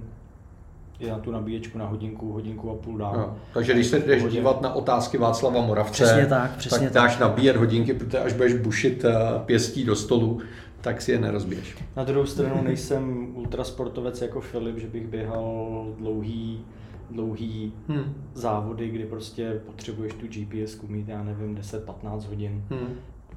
je 1.01 1.11
na 1.11 1.19
tu 1.19 1.31
nabíječku 1.31 1.79
na 1.79 1.87
hodinku, 1.87 2.33
hodinku 2.33 2.71
a 2.71 2.75
půl 2.75 2.99
dál. 2.99 3.15
No, 3.17 3.37
takže 3.55 3.73
když 3.73 3.87
se 3.87 3.99
jdeš 3.99 4.19
pohodě. 4.19 4.37
dívat 4.39 4.63
na 4.63 4.73
otázky 4.75 5.19
Václava 5.19 5.61
Moravce, 5.61 5.93
Přesně 6.05 6.27
tak, 6.27 6.57
přesně 6.57 6.87
tak 6.91 6.93
dáš 6.93 7.19
nabíjet 7.19 7.57
hodinky, 7.57 7.95
protože 7.95 8.19
až 8.19 8.33
budeš 8.33 8.55
bušit 8.55 9.05
eh, 9.05 9.15
pěstí 9.47 9.85
do 9.85 9.97
stolu, 9.97 10.41
tak 10.81 11.03
si 11.03 11.13
je 11.13 11.19
nerozbiješ. 11.21 11.77
Na 11.97 12.05
druhou 12.05 12.27
stranu 12.27 12.63
nejsem 12.63 13.29
ultrasportovec 13.37 14.23
jako 14.23 14.41
Filip, 14.41 14.79
že 14.79 14.87
bych 14.87 15.07
běhal 15.07 15.87
dlouhý, 15.99 16.65
dlouhý 17.11 17.73
Hmm. 17.89 18.15
závody, 18.35 18.89
kdy 18.89 19.05
prostě 19.05 19.61
potřebuješ 19.67 20.15
tu 20.15 20.27
GPS 20.27 20.81
mít, 20.83 21.09
já 21.09 21.23
nevím, 21.23 21.55
10-15 21.57 22.29
hodin. 22.29 22.65
Hmm. 22.71 22.89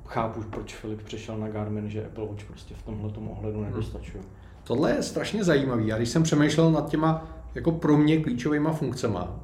Chápu, 0.05 0.41
proč 0.49 0.75
Filip 0.75 1.01
přešel 1.03 1.37
na 1.37 1.47
Garmin, 1.49 1.89
že 1.89 2.05
Apple 2.05 2.25
Watch 2.27 2.43
prostě 2.45 2.75
v 2.77 2.83
tomhle 2.83 3.11
ohledu 3.31 3.63
nedostačuje. 3.63 4.23
Tohle 4.63 4.91
je 4.91 5.03
strašně 5.03 5.43
zajímavý. 5.43 5.93
A 5.93 5.97
když 5.97 6.09
jsem 6.09 6.23
přemýšlel 6.23 6.71
nad 6.71 6.89
těma 6.89 7.27
jako 7.55 7.71
pro 7.71 7.97
mě 7.97 8.17
klíčovýma 8.17 8.73
funkcema, 8.73 9.39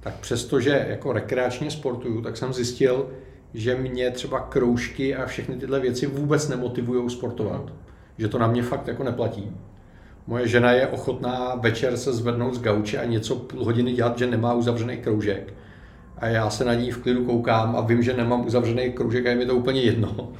tak 0.00 0.14
přestože 0.14 0.86
jako 0.88 1.12
rekreačně 1.12 1.70
sportuju, 1.70 2.22
tak 2.22 2.36
jsem 2.36 2.52
zjistil, 2.52 3.10
že 3.54 3.74
mě 3.74 4.10
třeba 4.10 4.40
kroužky 4.40 5.16
a 5.16 5.26
všechny 5.26 5.56
tyhle 5.56 5.80
věci 5.80 6.06
vůbec 6.06 6.48
nemotivují 6.48 7.10
sportovat. 7.10 7.72
Že 8.18 8.28
to 8.28 8.38
na 8.38 8.46
mě 8.46 8.62
fakt 8.62 8.88
jako 8.88 9.04
neplatí. 9.04 9.52
Moje 10.26 10.48
žena 10.48 10.72
je 10.72 10.86
ochotná 10.86 11.54
večer 11.54 11.96
se 11.96 12.12
zvednout 12.12 12.54
z 12.54 12.60
gauče 12.60 12.98
a 12.98 13.04
něco 13.04 13.36
půl 13.36 13.64
hodiny 13.64 13.92
dělat, 13.92 14.18
že 14.18 14.26
nemá 14.26 14.54
uzavřený 14.54 14.96
kroužek. 14.96 15.54
A 16.18 16.26
já 16.26 16.50
se 16.50 16.64
na 16.64 16.74
ní 16.74 16.90
v 16.90 16.98
klidu 16.98 17.24
koukám 17.24 17.76
a 17.76 17.80
vím, 17.80 18.02
že 18.02 18.16
nemám 18.16 18.46
uzavřený 18.46 18.92
kroužek 18.92 19.26
a 19.26 19.30
je 19.30 19.36
mi 19.36 19.46
to 19.46 19.54
úplně 19.54 19.80
jedno. 19.80 20.32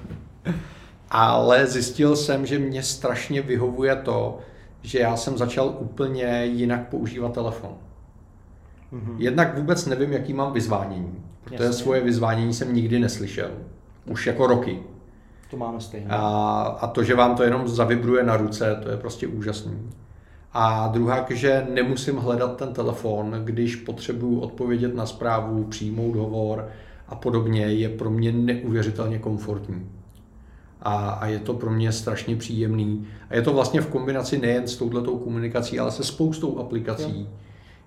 Ale 1.11 1.67
zjistil 1.67 2.17
jsem, 2.17 2.47
že 2.47 2.59
mě 2.59 2.83
strašně 2.83 3.43
vyhovuje 3.43 3.97
to, 3.97 4.39
že 4.83 4.99
já 4.99 5.17
jsem 5.17 5.39
začal 5.39 5.77
úplně 5.79 6.45
jinak 6.45 6.89
používat 6.89 7.33
telefon. 7.33 7.71
Mhm. 8.93 9.15
Jednak 9.19 9.59
vůbec 9.59 9.87
nevím, 9.87 10.13
jaký 10.13 10.33
mám 10.33 10.53
vyzvánění, 10.53 11.15
protože 11.45 11.65
Jasně. 11.65 11.83
svoje 11.83 12.01
vyzvánění 12.01 12.55
jsem 12.55 12.75
nikdy 12.75 12.99
neslyšel. 12.99 13.51
Už 14.07 14.27
jako 14.27 14.47
roky. 14.47 14.79
To 15.51 15.57
máme 15.57 15.81
stejně. 15.81 16.07
A, 16.09 16.19
a 16.81 16.87
to, 16.87 17.05
že 17.05 17.15
vám 17.15 17.37
to 17.37 17.43
jenom 17.43 17.69
zavibruje 17.69 18.23
na 18.23 18.37
ruce, 18.37 18.79
to 18.83 18.91
je 18.91 18.97
prostě 18.97 19.27
úžasný. 19.27 19.91
A 20.53 20.89
druhá, 20.89 21.27
že 21.31 21.67
nemusím 21.71 22.17
hledat 22.17 22.57
ten 22.57 22.73
telefon, 22.73 23.41
když 23.45 23.77
potřebuju 23.77 24.41
odpovědět 24.41 24.95
na 24.95 25.07
zprávu, 25.07 25.65
přijmout 25.65 26.17
hovor 26.17 26.69
a 27.09 27.15
podobně, 27.15 27.63
je 27.67 27.89
pro 27.89 28.11
mě 28.11 28.33
neuvěřitelně 28.33 29.19
komfortní. 29.19 29.87
A, 30.83 31.11
a 31.11 31.27
je 31.27 31.39
to 31.39 31.55
pro 31.55 31.71
mě 31.71 31.93
strašně 31.93 32.37
příjemný. 32.37 33.07
A 33.31 33.35
je 33.35 33.43
to 33.43 33.53
vlastně 33.53 33.81
v 33.81 33.87
kombinaci 33.87 34.39
nejen 34.39 34.69
s 34.69 34.77
touhletou 34.77 35.19
komunikací, 35.19 35.79
ale 35.79 35.91
se 35.91 36.05
spoustou 36.05 36.59
aplikací, 36.59 37.29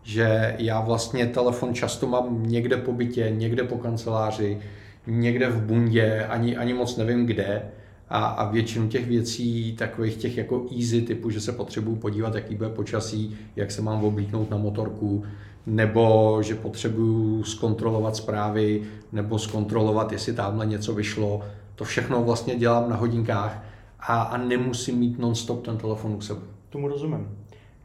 že 0.03 0.55
já 0.59 0.81
vlastně 0.81 1.25
telefon 1.25 1.73
často 1.73 2.07
mám 2.07 2.43
někde 2.43 2.77
po 2.77 2.93
bytě, 2.93 3.33
někde 3.35 3.63
po 3.63 3.77
kanceláři, 3.77 4.57
někde 5.07 5.49
v 5.49 5.61
bundě, 5.61 6.25
ani, 6.25 6.57
ani 6.57 6.73
moc 6.73 6.97
nevím 6.97 7.25
kde. 7.25 7.61
A, 8.09 8.25
a 8.25 8.51
většinu 8.51 8.87
těch 8.87 9.07
věcí, 9.07 9.75
takových 9.77 10.15
těch 10.15 10.37
jako 10.37 10.65
easy 10.79 11.01
typu, 11.01 11.29
že 11.29 11.41
se 11.41 11.51
potřebuju 11.51 11.95
podívat, 11.95 12.35
jaký 12.35 12.55
bude 12.55 12.69
počasí, 12.69 13.37
jak 13.55 13.71
se 13.71 13.81
mám 13.81 14.03
oblíknout 14.03 14.49
na 14.49 14.57
motorku, 14.57 15.23
nebo 15.65 16.37
že 16.41 16.55
potřebuju 16.55 17.43
zkontrolovat 17.43 18.15
zprávy, 18.15 18.81
nebo 19.11 19.39
zkontrolovat, 19.39 20.11
jestli 20.11 20.33
tamhle 20.33 20.65
něco 20.65 20.93
vyšlo. 20.93 21.41
To 21.83 21.87
všechno 21.87 22.23
vlastně 22.23 22.55
dělám 22.55 22.89
na 22.89 22.95
hodinkách 22.95 23.63
a, 23.99 24.21
a 24.21 24.37
nemusím 24.37 24.97
mít 24.99 25.19
non-stop 25.19 25.65
ten 25.65 25.77
telefon 25.77 26.11
u 26.13 26.21
sebe. 26.21 26.41
Tomu 26.69 26.87
rozumím. 26.87 27.37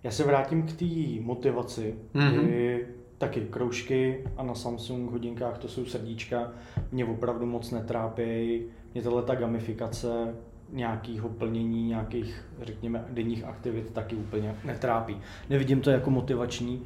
Já 0.02 0.10
se 0.10 0.24
vrátím 0.24 0.62
k 0.62 0.72
té 0.72 0.84
motivaci, 1.20 1.94
Mhm. 2.14 2.34
kdy 2.46 2.86
taky 3.18 3.40
kroužky 3.40 4.24
a 4.36 4.42
na 4.42 4.54
Samsung 4.54 5.10
hodinkách 5.10 5.58
to 5.58 5.68
jsou 5.68 5.84
srdíčka, 5.84 6.50
mě 6.92 7.04
opravdu 7.04 7.46
moc 7.46 7.70
netrápí. 7.70 8.62
Mě 8.94 9.02
tahle 9.02 9.22
ta 9.22 9.34
gamifikace 9.34 10.34
nějakého 10.72 11.28
plnění, 11.28 11.88
nějakých, 11.88 12.44
řekněme, 12.62 13.04
denních 13.10 13.44
aktivit 13.44 13.90
taky 13.92 14.16
úplně 14.16 14.54
netrápí. 14.64 15.16
Nevidím 15.50 15.80
to 15.80 15.90
jako 15.90 16.10
motivační. 16.10 16.82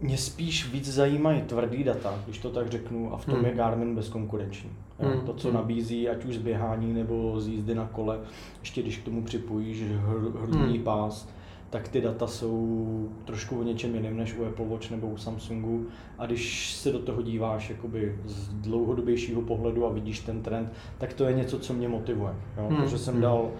Mě 0.00 0.16
spíš 0.18 0.72
víc 0.72 0.88
zajímají 0.94 1.42
tvrdý 1.42 1.84
data, 1.84 2.14
když 2.24 2.38
to 2.38 2.50
tak 2.50 2.68
řeknu, 2.70 3.14
a 3.14 3.16
v 3.16 3.24
tom 3.24 3.34
Hmm. 3.34 3.44
je 3.44 3.54
Garmin 3.54 3.94
bezkonkurenční. 3.94 4.70
Hmm, 4.98 5.20
To, 5.20 5.34
co 5.34 5.48
hmm. 5.48 5.56
nabízí, 5.56 6.08
ať 6.08 6.24
už 6.24 6.34
z 6.34 6.38
běhání 6.38 6.94
nebo 6.94 7.40
z 7.40 7.48
jízdy 7.48 7.74
na 7.74 7.86
kole, 7.86 8.18
ještě 8.60 8.82
když 8.82 8.98
k 8.98 9.04
tomu 9.04 9.22
připojíš 9.22 9.82
hr- 9.82 10.32
hrudní 10.42 10.74
Hmm. 10.74 10.82
pás, 10.84 11.28
tak 11.70 11.88
ty 11.88 12.00
data 12.00 12.26
jsou 12.26 13.08
trošku 13.24 13.60
o 13.60 13.62
něčem 13.62 13.94
jiném 13.94 14.16
než 14.16 14.34
u 14.38 14.44
Apple 14.46 14.66
Watch 14.66 14.90
nebo 14.90 15.06
u 15.06 15.16
Samsungu. 15.16 15.86
A 16.18 16.26
když 16.26 16.72
se 16.74 16.92
do 16.92 16.98
toho 16.98 17.22
díváš 17.22 17.70
jakoby 17.70 18.18
z 18.26 18.48
dlouhodobějšího 18.48 19.42
pohledu 19.42 19.86
a 19.86 19.90
vidíš 19.92 20.20
ten 20.20 20.42
trend, 20.42 20.72
tak 20.98 21.12
to 21.12 21.24
je 21.24 21.32
něco, 21.32 21.58
co 21.58 21.72
mě 21.72 21.88
motivuje. 21.88 22.32
Jo? 22.58 22.66
Hmm, 22.68 22.76
Takže 22.78 22.98
jsem 22.98 23.14
hmm. 23.14 23.22
dal 23.22 23.50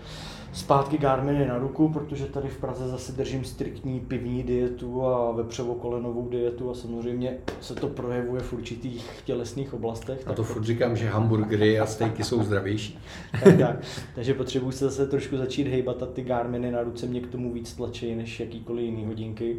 zpátky 0.53 0.99
Garminy 0.99 1.47
na 1.47 1.59
ruku, 1.59 1.89
protože 1.89 2.27
tady 2.27 2.49
v 2.49 2.59
Praze 2.59 2.89
zase 2.89 3.13
držím 3.13 3.45
striktní 3.45 4.01
pivní 4.01 4.43
dietu 4.43 5.07
a 5.07 5.33
vepřovo-kolenovou 5.33 6.29
dietu 6.29 6.71
a 6.71 6.75
samozřejmě 6.75 7.39
se 7.61 7.75
to 7.75 7.89
projevuje 7.89 8.43
v 8.43 8.53
určitých 8.53 9.23
tělesných 9.25 9.75
oblastech. 9.75 10.29
A 10.29 10.33
to 10.33 10.45
furt 10.45 10.65
říkám, 10.65 10.97
že 10.97 11.09
hamburgery 11.09 11.81
a 11.81 11.87
stejky 11.87 12.25
jsou 12.25 12.43
zdravější. 12.43 12.99
tak, 13.45 13.59
tak. 13.59 13.77
Takže 14.15 14.35
potřebuji 14.35 14.71
se 14.71 14.85
zase 14.85 15.07
trošku 15.07 15.37
začít 15.37 15.69
hejbat 15.69 16.03
a 16.03 16.07
ty 16.07 16.23
Garminy 16.23 16.71
na 16.71 16.83
ruce 16.83 17.07
mě 17.07 17.21
k 17.21 17.27
tomu 17.27 17.53
víc 17.53 17.75
tlačí 17.75 18.15
než 18.15 18.41
jakýkoliv 18.41 18.85
jiný 18.85 19.07
hodinky. 19.07 19.57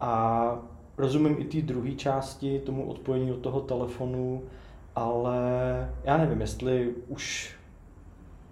A 0.00 0.58
rozumím 0.98 1.36
i 1.38 1.44
té 1.44 1.62
druhé 1.62 1.92
části, 1.92 2.58
tomu 2.58 2.90
odpojení 2.90 3.32
od 3.32 3.38
toho 3.38 3.60
telefonu, 3.60 4.42
ale 4.96 5.38
já 6.04 6.16
nevím, 6.16 6.40
jestli 6.40 6.92
už 7.08 7.54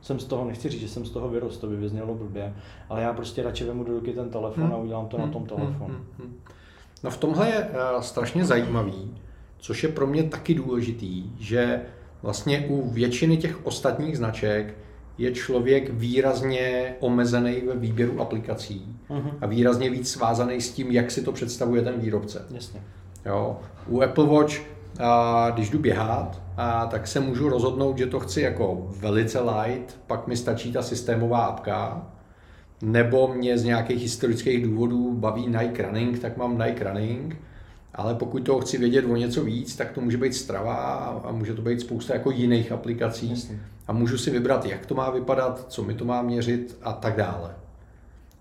jsem 0.02 0.18
z 0.18 0.24
toho, 0.24 0.44
nechci 0.44 0.68
říct, 0.68 0.80
že 0.80 0.88
jsem 0.88 1.04
z 1.04 1.10
toho 1.10 1.28
vyrost, 1.28 1.60
to 1.60 1.66
by 1.66 1.76
vyznělo 1.76 2.14
blbě, 2.14 2.54
ale 2.88 3.02
já 3.02 3.12
prostě 3.12 3.42
radši 3.42 3.64
vemu 3.64 3.84
do 3.84 3.92
ruky 3.92 4.12
ten 4.12 4.30
telefon 4.30 4.72
a 4.72 4.76
udělám 4.76 5.06
to 5.06 5.18
na 5.18 5.26
tom 5.26 5.46
telefonu. 5.46 5.94
Hmm, 5.94 6.04
hmm. 6.18 6.36
No 7.04 7.10
v 7.10 7.16
tomhle 7.16 7.48
je 7.48 7.68
eh, 7.72 8.02
strašně 8.02 8.44
zajímavý, 8.44 9.14
což 9.58 9.82
je 9.82 9.88
pro 9.88 10.06
mě 10.06 10.22
taky 10.22 10.54
důležitý, 10.54 11.30
že 11.38 11.80
vlastně 12.22 12.66
u 12.68 12.90
většiny 12.90 13.36
těch 13.36 13.66
ostatních 13.66 14.16
značek 14.18 14.74
je 15.18 15.32
člověk 15.32 15.90
výrazně 15.90 16.94
omezený 17.00 17.60
ve 17.66 17.76
výběru 17.76 18.20
aplikací 18.20 18.96
Mhm. 19.10 19.30
a 19.40 19.46
výrazně 19.46 19.90
víc 19.90 20.10
svázaný 20.10 20.60
s 20.60 20.72
tím, 20.72 20.90
jak 20.90 21.10
si 21.10 21.22
to 21.22 21.32
představuje 21.32 21.82
ten 21.82 22.00
výrobce. 22.00 22.46
Jasně. 22.50 22.80
Jo. 23.26 23.56
U 23.88 24.00
Apple 24.02 24.26
Watch, 24.26 24.54
a 25.00 25.50
když 25.54 25.70
jdu 25.70 25.78
běhat, 25.78 26.42
a 26.56 26.86
tak 26.86 27.06
se 27.06 27.20
můžu 27.20 27.48
rozhodnout, 27.48 27.98
že 27.98 28.06
to 28.06 28.20
chci 28.20 28.40
jako 28.40 28.86
velice 29.00 29.40
light, 29.40 29.98
pak 30.06 30.26
mi 30.26 30.36
stačí 30.36 30.72
ta 30.72 30.82
systémová 30.82 31.38
apka, 31.38 32.06
nebo 32.82 33.28
mě 33.34 33.58
z 33.58 33.64
nějakých 33.64 34.02
historických 34.02 34.64
důvodů 34.64 35.14
baví 35.14 35.46
Nike 35.46 35.82
Running, 35.82 36.18
tak 36.18 36.36
mám 36.36 36.58
Nike 36.58 36.84
Running, 36.84 37.36
ale 37.94 38.14
pokud 38.14 38.40
toho 38.40 38.60
chci 38.60 38.78
vědět 38.78 39.04
o 39.04 39.16
něco 39.16 39.44
víc, 39.44 39.76
tak 39.76 39.92
to 39.92 40.00
může 40.00 40.16
být 40.16 40.34
Strava 40.34 40.74
a 41.24 41.32
může 41.32 41.54
to 41.54 41.62
být 41.62 41.80
spousta 41.80 42.14
jako 42.14 42.30
jiných 42.30 42.72
aplikací 42.72 43.30
Jasně. 43.30 43.60
a 43.88 43.92
můžu 43.92 44.18
si 44.18 44.30
vybrat, 44.30 44.66
jak 44.66 44.86
to 44.86 44.94
má 44.94 45.10
vypadat, 45.10 45.64
co 45.68 45.82
mi 45.82 45.94
to 45.94 46.04
má 46.04 46.22
měřit 46.22 46.78
a 46.82 46.92
tak 46.92 47.16
dále. 47.16 47.54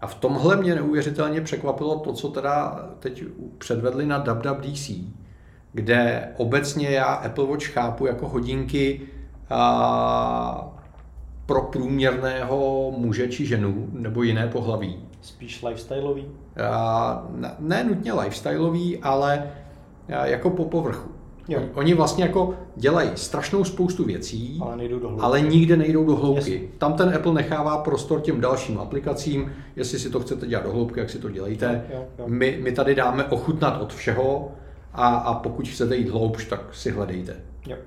A 0.01 0.07
v 0.07 0.15
tomhle 0.15 0.55
mě 0.55 0.75
neuvěřitelně 0.75 1.41
překvapilo 1.41 1.99
to, 1.99 2.13
co 2.13 2.29
teda 2.29 2.85
teď 2.99 3.23
předvedli 3.57 4.05
na 4.05 4.17
WWDC, 4.17 4.91
kde 5.73 6.27
obecně 6.37 6.89
já 6.89 7.05
Apple 7.05 7.45
Watch 7.45 7.65
chápu 7.65 8.05
jako 8.05 8.27
hodinky 8.27 9.01
a, 9.49 10.71
pro 11.45 11.61
průměrného 11.61 12.91
muže 12.97 13.27
či 13.27 13.45
ženu 13.45 13.87
nebo 13.93 14.23
jiné 14.23 14.47
pohlaví. 14.47 14.97
Spíš 15.21 15.63
lifestyleový? 15.63 16.25
A, 16.71 17.25
ne- 17.35 17.55
ne 17.59 17.83
nutně 17.83 18.13
lifestyleový, 18.13 18.97
ale 18.97 19.43
a, 20.17 20.25
jako 20.25 20.49
po 20.49 20.65
povrchu. 20.65 21.09
Jo. 21.47 21.61
Oni- 21.73 21.93
vlastně 21.93 22.23
jako 22.23 22.53
dělají 22.75 23.09
strašnou 23.15 23.63
spoustu 23.63 24.03
věcí, 24.03 24.59
Ale 24.63 24.77
nejdou 24.77 24.99
do 24.99 25.07
hloubky. 25.07 25.25
ale 25.25 25.41
nikde 25.41 25.77
nejdou 25.77 26.05
do 26.05 26.15
hloubky. 26.15 26.51
Jasně. 26.53 26.67
Tam 26.77 26.93
ten 26.93 27.13
Apple 27.15 27.33
nechává 27.33 27.77
prostor 27.77 28.21
těm 28.21 28.41
dalším 28.41 28.77
aplikacím, 28.79 29.51
jestli 29.75 29.99
si 29.99 30.09
to 30.09 30.19
chcete 30.19 30.47
dělat 30.47 30.65
do 30.65 30.71
hloubky, 30.71 30.99
jak 30.99 31.09
si 31.09 31.17
to 31.19 31.29
dělejte. 31.29 31.85
Jo, 31.93 32.05
jo. 32.19 32.25
My, 32.27 32.59
my 32.63 32.71
tady 32.71 32.95
dáme 32.95 33.23
ochutnat 33.23 33.81
od 33.81 33.93
všeho 33.93 34.51
a, 34.93 35.07
a 35.07 35.33
pokud 35.33 35.67
chcete 35.67 35.95
jít 35.95 36.09
hloubš, 36.09 36.45
tak 36.45 36.75
si 36.75 36.91
hledejte. 36.91 37.35
Jo. 37.67 37.77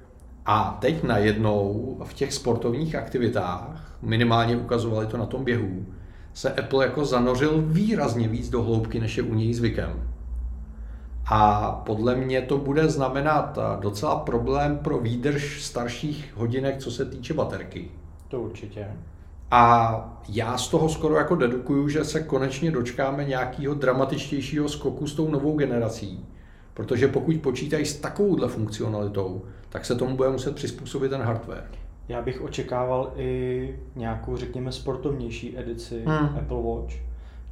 A 0.46 0.78
teď 0.80 1.02
najednou 1.02 1.96
v 2.04 2.14
těch 2.14 2.32
sportovních 2.32 2.94
aktivitách, 2.94 3.96
minimálně 4.02 4.56
ukazovali 4.56 5.06
to 5.06 5.16
na 5.16 5.26
tom 5.26 5.44
běhu, 5.44 5.86
se 6.34 6.52
Apple 6.52 6.84
jako 6.84 7.04
zanořil 7.04 7.62
výrazně 7.66 8.28
víc 8.28 8.50
do 8.50 8.62
hloubky, 8.62 9.00
než 9.00 9.16
je 9.16 9.22
u 9.22 9.34
něj 9.34 9.54
zvykem. 9.54 10.10
A 11.30 11.70
podle 11.86 12.14
mě 12.14 12.42
to 12.42 12.58
bude 12.58 12.88
znamenat 12.88 13.58
docela 13.80 14.16
problém 14.16 14.78
pro 14.78 14.98
výdrž 14.98 15.62
starších 15.62 16.32
hodinek, 16.36 16.78
co 16.78 16.90
se 16.90 17.04
týče 17.04 17.34
baterky. 17.34 17.90
To 18.28 18.40
určitě. 18.40 18.86
A 19.50 20.20
já 20.28 20.58
z 20.58 20.68
toho 20.68 20.88
skoro 20.88 21.14
jako 21.14 21.36
dedukuju, 21.36 21.88
že 21.88 22.04
se 22.04 22.20
konečně 22.20 22.70
dočkáme 22.70 23.24
nějakého 23.24 23.74
dramatičtějšího 23.74 24.68
skoku 24.68 25.06
s 25.06 25.14
tou 25.14 25.30
novou 25.30 25.56
generací. 25.56 26.26
Protože 26.74 27.08
pokud 27.08 27.36
počítají 27.36 27.84
s 27.84 28.00
takovouhle 28.00 28.48
funkcionalitou, 28.48 29.42
tak 29.68 29.84
se 29.84 29.94
tomu 29.94 30.16
bude 30.16 30.28
muset 30.28 30.54
přizpůsobit 30.54 31.10
ten 31.10 31.20
hardware. 31.20 31.64
Já 32.08 32.22
bych 32.22 32.40
očekával 32.40 33.12
i 33.16 33.74
nějakou, 33.96 34.36
řekněme, 34.36 34.72
sportovnější 34.72 35.58
edici 35.58 36.02
hmm. 36.06 36.38
Apple 36.38 36.62
Watch. 36.62 36.94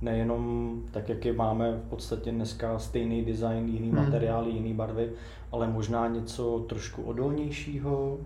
Nejenom 0.03 0.83
tak, 0.91 1.09
jak 1.09 1.25
je 1.25 1.33
máme 1.33 1.73
v 1.73 1.91
podstatě 1.91 2.31
dneska 2.31 2.79
stejný 2.79 3.25
design, 3.25 3.69
jiný 3.69 3.91
hmm. 3.91 4.05
materiály, 4.05 4.51
jiný 4.51 4.75
barvy, 4.75 5.11
ale 5.53 5.69
možná 5.69 6.09
něco 6.09 6.65
trošku 6.69 7.03
odolnějšího, 7.03 8.19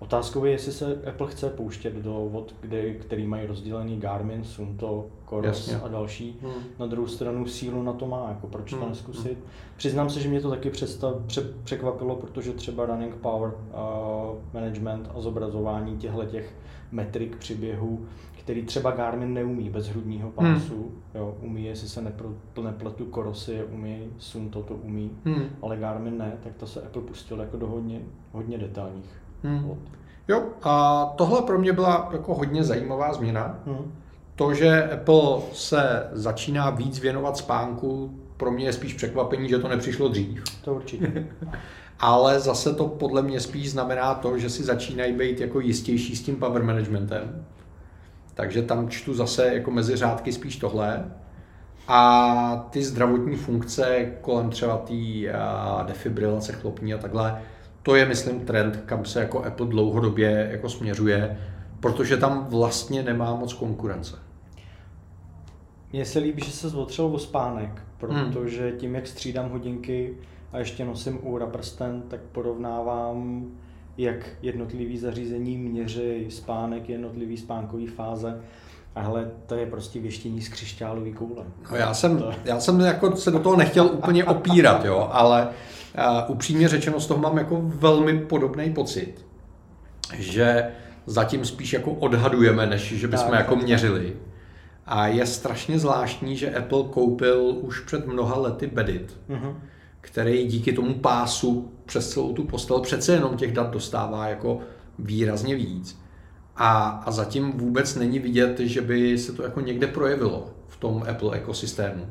Otázkou 0.00 0.44
je, 0.44 0.52
jestli 0.52 0.72
se 0.72 1.02
Apple 1.08 1.26
chce 1.26 1.50
pouštět 1.50 1.94
do 1.94 2.28
vod, 2.32 2.54
kde, 2.60 2.94
který 2.94 3.26
mají 3.26 3.46
rozdělený 3.46 4.00
Garmin, 4.00 4.44
Sunto, 4.44 5.06
Coros 5.28 5.46
Jasně. 5.46 5.76
a 5.76 5.88
další. 5.88 6.38
Hmm. 6.42 6.62
Na 6.78 6.86
druhou 6.86 7.06
stranu 7.06 7.46
sílu 7.46 7.82
na 7.82 7.92
to 7.92 8.06
má, 8.06 8.28
jako 8.28 8.46
proč 8.46 8.72
hmm. 8.72 8.82
to 8.82 8.88
neskusit. 8.88 9.32
Hmm. 9.38 9.48
Přiznám 9.76 10.10
se, 10.10 10.20
že 10.20 10.28
mě 10.28 10.40
to 10.40 10.50
taky 10.50 10.70
představ, 10.70 11.14
pře, 11.26 11.42
překvapilo, 11.64 12.16
protože 12.16 12.52
třeba 12.52 12.86
running 12.86 13.14
power 13.14 13.52
uh, 13.52 14.38
management 14.54 15.10
a 15.14 15.20
zobrazování 15.20 15.96
těchto 15.96 16.24
těch 16.24 16.54
metrik 16.92 17.36
při 17.36 17.54
běhu, 17.54 18.06
který 18.38 18.62
třeba 18.62 18.90
Garmin 18.90 19.34
neumí 19.34 19.70
bez 19.70 19.88
hrudního 19.88 20.32
hmm. 20.36 20.54
pásu. 20.54 20.76
Hmm. 20.76 21.00
Jo, 21.14 21.36
umí, 21.40 21.64
jestli 21.64 21.88
se 21.88 22.02
nepro, 22.02 22.28
nepletu, 22.62 23.04
Korosy 23.04 23.52
je 23.52 23.64
umí, 23.64 24.10
Sunto 24.18 24.62
to 24.62 24.74
umí, 24.74 25.10
hmm. 25.24 25.44
ale 25.62 25.76
Garmin 25.76 26.18
ne, 26.18 26.38
tak 26.42 26.54
to 26.56 26.66
se 26.66 26.82
Apple 26.82 27.02
pustil 27.02 27.40
jako 27.40 27.56
do 27.56 27.66
hodně, 27.66 28.00
hodně 28.32 28.58
detailních. 28.58 29.19
Hmm. 29.42 29.86
Jo, 30.28 30.42
a 30.62 31.04
tohle 31.16 31.42
pro 31.42 31.58
mě 31.58 31.72
byla 31.72 32.08
jako 32.12 32.34
hodně 32.34 32.64
zajímavá 32.64 33.12
změna. 33.12 33.58
Hmm. 33.66 33.94
To, 34.36 34.54
že 34.54 34.90
Apple 34.90 35.40
se 35.52 36.08
začíná 36.12 36.70
víc 36.70 36.98
věnovat 36.98 37.36
spánku, 37.36 38.20
pro 38.36 38.50
mě 38.50 38.64
je 38.64 38.72
spíš 38.72 38.94
překvapení, 38.94 39.48
že 39.48 39.58
to 39.58 39.68
nepřišlo 39.68 40.08
dřív. 40.08 40.44
To 40.64 40.74
určitě. 40.74 41.26
Ale 42.00 42.40
zase 42.40 42.74
to 42.74 42.88
podle 42.88 43.22
mě 43.22 43.40
spíš 43.40 43.70
znamená 43.70 44.14
to, 44.14 44.38
že 44.38 44.50
si 44.50 44.62
začínají 44.62 45.12
být 45.12 45.40
jako 45.40 45.60
jistější 45.60 46.16
s 46.16 46.22
tím 46.22 46.36
power 46.36 46.62
managementem. 46.62 47.46
Takže 48.34 48.62
tam 48.62 48.88
čtu 48.88 49.14
zase 49.14 49.54
jako 49.54 49.70
mezi 49.70 49.96
řádky 49.96 50.32
spíš 50.32 50.56
tohle. 50.56 51.04
A 51.88 52.68
ty 52.70 52.84
zdravotní 52.84 53.36
funkce 53.36 54.12
kolem 54.20 54.50
třeba 54.50 54.76
té 54.76 54.94
defibrilace 55.86 56.52
chlopní 56.52 56.94
a 56.94 56.98
takhle, 56.98 57.42
to 57.82 57.94
je, 57.94 58.06
myslím, 58.06 58.40
trend, 58.40 58.82
kam 58.86 59.04
se 59.04 59.20
jako 59.20 59.44
Apple 59.44 59.66
dlouhodobě 59.66 60.48
jako 60.52 60.68
směřuje, 60.68 61.38
protože 61.80 62.16
tam 62.16 62.46
vlastně 62.50 63.02
nemá 63.02 63.34
moc 63.34 63.52
konkurence. 63.52 64.18
Mně 65.92 66.04
se 66.04 66.18
líbí, 66.18 66.42
že 66.44 66.50
se 66.50 66.68
zotřel 66.68 67.06
o 67.06 67.18
spánek, 67.18 67.82
protože 67.98 68.72
tím, 68.72 68.94
jak 68.94 69.06
střídám 69.06 69.50
hodinky 69.50 70.14
a 70.52 70.58
ještě 70.58 70.84
nosím 70.84 71.18
úra 71.22 71.46
prsten, 71.46 72.02
tak 72.08 72.20
porovnávám, 72.32 73.46
jak 73.98 74.28
jednotlivý 74.42 74.98
zařízení 74.98 75.58
měří 75.58 76.26
spánek, 76.30 76.88
jednotlivý 76.88 77.36
spánkový 77.36 77.86
fáze. 77.86 78.40
A 78.94 79.00
hele, 79.00 79.30
to 79.46 79.54
je 79.54 79.66
prostě 79.66 80.00
věštění 80.00 80.40
z 80.40 80.48
křišťálový 80.48 81.12
koule. 81.12 81.44
No 81.70 81.76
já 81.76 81.94
jsem, 81.94 82.18
to... 82.18 82.32
já 82.44 82.60
jsem 82.60 82.80
jako 82.80 83.16
se 83.16 83.30
do 83.30 83.38
toho 83.38 83.56
nechtěl 83.56 83.86
úplně 83.86 84.24
opírat, 84.24 84.84
jo, 84.84 85.08
ale 85.12 85.48
a 85.96 86.28
upřímně 86.28 86.68
řečeno 86.68 87.00
z 87.00 87.06
toho 87.06 87.20
mám 87.20 87.38
jako 87.38 87.60
velmi 87.64 88.18
podobný 88.18 88.72
pocit, 88.72 89.26
že 90.18 90.70
zatím 91.06 91.44
spíš 91.44 91.72
jako 91.72 91.92
odhadujeme, 91.92 92.66
než 92.66 92.92
že 92.92 93.08
bychom 93.08 93.30
tak, 93.30 93.38
jako 93.38 93.56
měřili. 93.56 94.16
A 94.86 95.06
je 95.06 95.26
strašně 95.26 95.78
zvláštní, 95.78 96.36
že 96.36 96.54
Apple 96.54 96.84
koupil 96.90 97.58
už 97.60 97.80
před 97.80 98.06
mnoha 98.06 98.38
lety 98.38 98.66
Bedit, 98.66 99.20
uh-huh. 99.28 99.54
který 100.00 100.46
díky 100.46 100.72
tomu 100.72 100.94
pásu 100.94 101.72
přes 101.86 102.10
celou 102.10 102.32
tu 102.32 102.44
postel 102.44 102.80
přece 102.80 103.12
jenom 103.12 103.36
těch 103.36 103.52
dat 103.52 103.70
dostává 103.70 104.28
jako 104.28 104.60
výrazně 104.98 105.54
víc. 105.54 106.00
A, 106.56 106.88
a 107.06 107.10
zatím 107.10 107.52
vůbec 107.52 107.96
není 107.96 108.18
vidět, 108.18 108.60
že 108.60 108.80
by 108.80 109.18
se 109.18 109.32
to 109.32 109.42
jako 109.42 109.60
někde 109.60 109.86
projevilo 109.86 110.50
v 110.68 110.76
tom 110.76 111.04
Apple 111.10 111.36
ekosystému. 111.36 112.06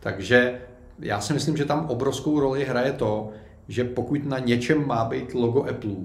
Takže 0.00 0.60
já 1.00 1.20
si 1.20 1.32
myslím, 1.32 1.56
že 1.56 1.64
tam 1.64 1.86
obrovskou 1.86 2.40
roli 2.40 2.64
hraje 2.64 2.92
to, 2.92 3.30
že 3.68 3.84
pokud 3.84 4.24
na 4.24 4.38
něčem 4.38 4.86
má 4.86 5.04
být 5.04 5.34
logo 5.34 5.62
Apple, 5.62 5.96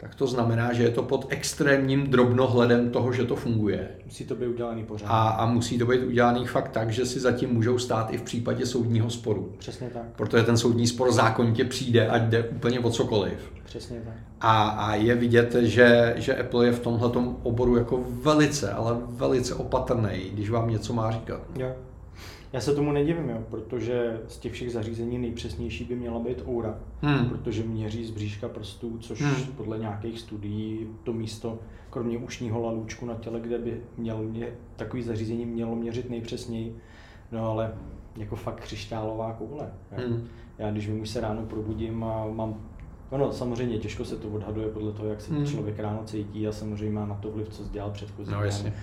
tak 0.00 0.14
to 0.14 0.26
znamená, 0.26 0.72
že 0.72 0.82
je 0.82 0.90
to 0.90 1.02
pod 1.02 1.26
extrémním 1.28 2.06
drobnohledem 2.06 2.90
toho, 2.90 3.12
že 3.12 3.24
to 3.24 3.36
funguje. 3.36 3.88
Musí 4.04 4.24
to 4.24 4.34
být 4.34 4.46
udělaný 4.46 4.84
pořád. 4.84 5.06
A, 5.08 5.28
a 5.28 5.46
musí 5.46 5.78
to 5.78 5.86
být 5.86 6.02
udělaný 6.02 6.46
fakt 6.46 6.68
tak, 6.68 6.90
že 6.90 7.06
si 7.06 7.20
zatím 7.20 7.50
můžou 7.50 7.78
stát 7.78 8.14
i 8.14 8.18
v 8.18 8.22
případě 8.22 8.66
soudního 8.66 9.10
sporu. 9.10 9.52
Přesně 9.58 9.90
tak. 9.90 10.02
Protože 10.16 10.42
ten 10.42 10.56
soudní 10.56 10.86
spor 10.86 11.12
zákonitě 11.12 11.64
přijde, 11.64 12.08
ať 12.08 12.22
jde 12.22 12.48
úplně 12.48 12.80
o 12.80 12.90
cokoliv. 12.90 13.52
Přesně 13.64 14.00
tak. 14.04 14.14
A, 14.40 14.68
a 14.68 14.94
je 14.94 15.14
vidět, 15.14 15.54
že, 15.54 16.14
že 16.16 16.36
Apple 16.36 16.66
je 16.66 16.72
v 16.72 16.80
tomhle 16.80 17.10
oboru 17.42 17.76
jako 17.76 18.04
velice, 18.08 18.72
ale 18.72 18.96
velice 19.08 19.54
opatrný, 19.54 20.30
když 20.32 20.50
vám 20.50 20.70
něco 20.70 20.92
má 20.92 21.10
říkat. 21.10 21.40
Jo. 21.58 21.72
Já 22.52 22.60
se 22.60 22.74
tomu 22.74 22.92
nedivím, 22.92 23.28
jo, 23.28 23.44
protože 23.50 24.20
z 24.28 24.38
těch 24.38 24.52
všech 24.52 24.72
zařízení 24.72 25.18
nejpřesnější 25.18 25.84
by 25.84 25.96
měla 25.96 26.18
být 26.18 26.42
Oura, 26.48 26.78
hmm. 27.00 27.28
protože 27.28 27.62
měří 27.62 28.04
z 28.04 28.10
bříška 28.10 28.48
prstů, 28.48 28.98
což 29.00 29.20
hmm. 29.20 29.46
podle 29.56 29.78
nějakých 29.78 30.20
studií 30.20 30.86
to 31.04 31.12
místo, 31.12 31.58
kromě 31.90 32.18
ušního 32.18 32.60
lalůčku 32.60 33.06
na 33.06 33.14
těle, 33.14 33.40
kde 33.40 33.58
by 33.58 33.80
měl 33.96 34.18
mě, 34.18 34.48
takový 34.76 35.02
zařízení 35.02 35.46
mělo 35.46 35.76
měřit 35.76 36.10
nejpřesněji, 36.10 36.76
no 37.32 37.50
ale 37.50 37.74
jako 38.16 38.36
fakt 38.36 38.60
křišťálová 38.60 39.32
koule. 39.32 39.70
Hmm. 39.90 40.28
Já 40.58 40.70
když 40.70 40.88
vím, 40.88 41.00
už 41.00 41.08
se 41.08 41.20
ráno 41.20 41.42
probudím 41.42 42.04
a 42.04 42.26
mám 42.26 42.60
Ono 43.10 43.32
samozřejmě 43.32 43.78
těžko 43.78 44.04
se 44.04 44.16
to 44.16 44.28
odhaduje 44.28 44.68
podle 44.68 44.92
toho, 44.92 45.08
jak 45.08 45.20
se 45.20 45.34
hmm. 45.34 45.46
člověk 45.46 45.78
ráno 45.78 46.04
cítí 46.04 46.48
a 46.48 46.52
samozřejmě 46.52 46.94
má 46.94 47.06
na 47.06 47.14
to 47.14 47.30
vliv, 47.30 47.48
co 47.48 47.62
dělal 47.72 47.90
předchozí 47.90 48.32
no, 48.32 48.44
jasně. 48.44 48.74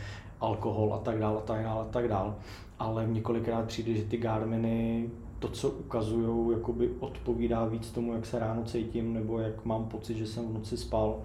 alkohol 0.41 0.93
a 0.93 0.97
tak 0.97 1.19
dále, 1.19 1.37
a 1.37 1.41
tak 1.41 1.63
dále, 1.63 1.81
a 1.81 1.87
tak 1.91 2.07
dále 2.07 2.33
ale 2.79 3.05
několikrát 3.07 3.65
přijde, 3.65 3.93
že 3.93 4.03
ty 4.03 4.17
Garminy 4.17 5.09
to, 5.39 5.47
co 5.47 5.69
ukazují, 5.69 6.57
jakoby 6.57 6.89
odpovídá 6.99 7.65
víc 7.65 7.91
tomu, 7.91 8.13
jak 8.13 8.25
se 8.25 8.39
ráno 8.39 8.63
cítím, 8.63 9.13
nebo 9.13 9.39
jak 9.39 9.65
mám 9.65 9.85
pocit, 9.85 10.17
že 10.17 10.27
jsem 10.27 10.47
v 10.47 10.53
noci 10.53 10.77
spal. 10.77 11.17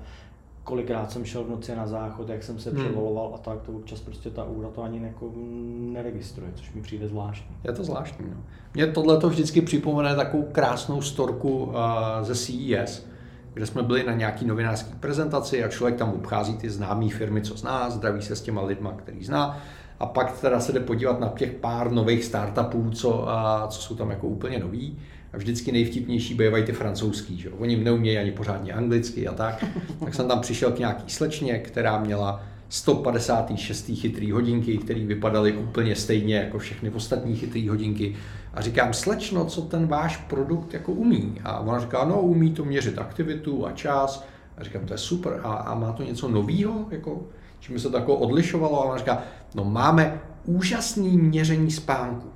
Kolikrát 0.65 1.13
jsem 1.13 1.25
šel 1.25 1.45
v 1.45 1.51
noci 1.51 1.77
na 1.77 1.87
záchod, 1.87 2.29
jak 2.29 2.43
jsem 2.43 2.59
se 2.59 2.71
hmm. 2.71 2.79
převoloval 2.79 3.33
a 3.35 3.39
tak, 3.39 3.61
to 3.61 3.73
občas 3.73 4.01
prostě 4.01 4.31
ta 4.31 4.45
úra 4.45 4.69
to 4.69 4.83
ani 4.83 5.03
jako 5.03 5.33
neregistruje, 5.93 6.51
což 6.55 6.73
mi 6.73 6.83
přijde 6.83 7.09
zvláštní. 7.09 7.57
Je 7.65 7.73
to 7.73 7.85
zvláštní, 7.85 8.27
no. 8.31 8.37
Mě 8.75 8.87
tohle 8.87 9.19
to 9.19 9.29
vždycky 9.29 9.63
připomene 9.63 10.17
takovou 10.17 10.43
krásnou 10.53 11.03
storku 11.03 11.65
uh, 11.65 11.75
ze 12.23 12.35
CES, 12.35 13.07
kde 13.55 13.67
jsme 13.67 13.83
byli 13.83 14.07
na 14.07 14.13
nějaký 14.13 14.47
novinářské 14.47 14.95
prezentaci 15.01 15.65
a 15.65 15.69
člověk 15.69 15.99
tam 15.99 16.13
obchází 16.13 16.57
ty 16.57 16.71
známé 16.71 17.09
firmy, 17.09 17.43
co 17.43 17.57
zná, 17.57 17.91
zdraví 17.91 18.23
se 18.23 18.37
s 18.37 18.43
těma 18.43 18.63
lidma, 18.63 18.93
který 18.93 19.25
zná 19.25 19.61
a 20.01 20.07
pak 20.07 20.41
teda 20.41 20.61
se 20.61 20.73
jde 20.73 20.81
podívat 20.81 21.21
na 21.21 21.29
těch 21.29 21.53
pár 21.53 21.93
nových 21.93 22.25
startupů, 22.25 22.91
co, 22.91 23.31
a, 23.31 23.67
co 23.69 23.83
jsou 23.83 23.95
tam 23.95 24.11
jako 24.11 24.27
úplně 24.27 24.59
nový. 24.59 24.99
A 25.33 25.37
vždycky 25.37 25.73
nejvtipnější 25.73 26.35
bývají 26.35 26.65
ty 26.65 26.73
francouzský, 26.73 27.39
že 27.39 27.51
Oni 27.51 27.77
neumějí 27.77 28.19
ani 28.19 28.31
pořádně 28.31 28.73
anglicky 28.73 29.29
a 29.29 29.33
tak. 29.33 29.65
Tak 30.05 30.15
jsem 30.15 30.29
tam 30.29 30.41
přišel 30.41 30.73
k 30.73 30.79
nějaký 30.79 31.11
slečně, 31.11 31.59
která 31.59 32.01
měla 32.01 32.43
156. 32.69 33.91
chytrý 33.95 34.33
hodinky, 34.33 34.79
které 34.79 35.01
vypadaly 35.01 35.53
úplně 35.53 35.97
stejně 35.97 36.37
jako 36.37 36.59
všechny 36.59 36.91
ostatní 36.91 37.37
chytrý 37.37 37.69
hodinky. 37.69 38.17
A 38.55 38.61
říkám, 38.61 38.95
slečno, 38.95 39.45
co 39.45 39.63
ten 39.63 39.87
váš 39.87 40.17
produkt 40.17 40.75
jako 40.75 40.93
umí? 40.93 41.35
A 41.45 41.61
ona 41.61 41.79
říká, 41.79 42.05
no 42.05 42.21
umí 42.21 42.51
to 42.51 42.65
měřit 42.65 42.99
aktivitu 42.99 43.67
a 43.67 43.73
čas. 43.73 44.25
A 44.59 44.65
říkám, 44.65 44.87
to 44.87 44.95
je 44.95 44.99
super. 44.99 45.41
A, 45.43 45.53
a 45.53 45.75
má 45.75 45.93
to 45.93 46.03
něco 46.03 46.29
nového? 46.29 46.87
Jako, 46.91 47.23
čím 47.61 47.79
se 47.79 47.91
to 47.91 47.97
jako 47.97 48.17
odlišovalo? 48.17 48.81
A 48.81 48.85
ona 48.85 48.99
říká, 48.99 49.23
no 49.55 49.65
máme 49.65 50.21
úžasný 50.45 51.19
měření 51.19 51.71
spánku. 51.71 52.29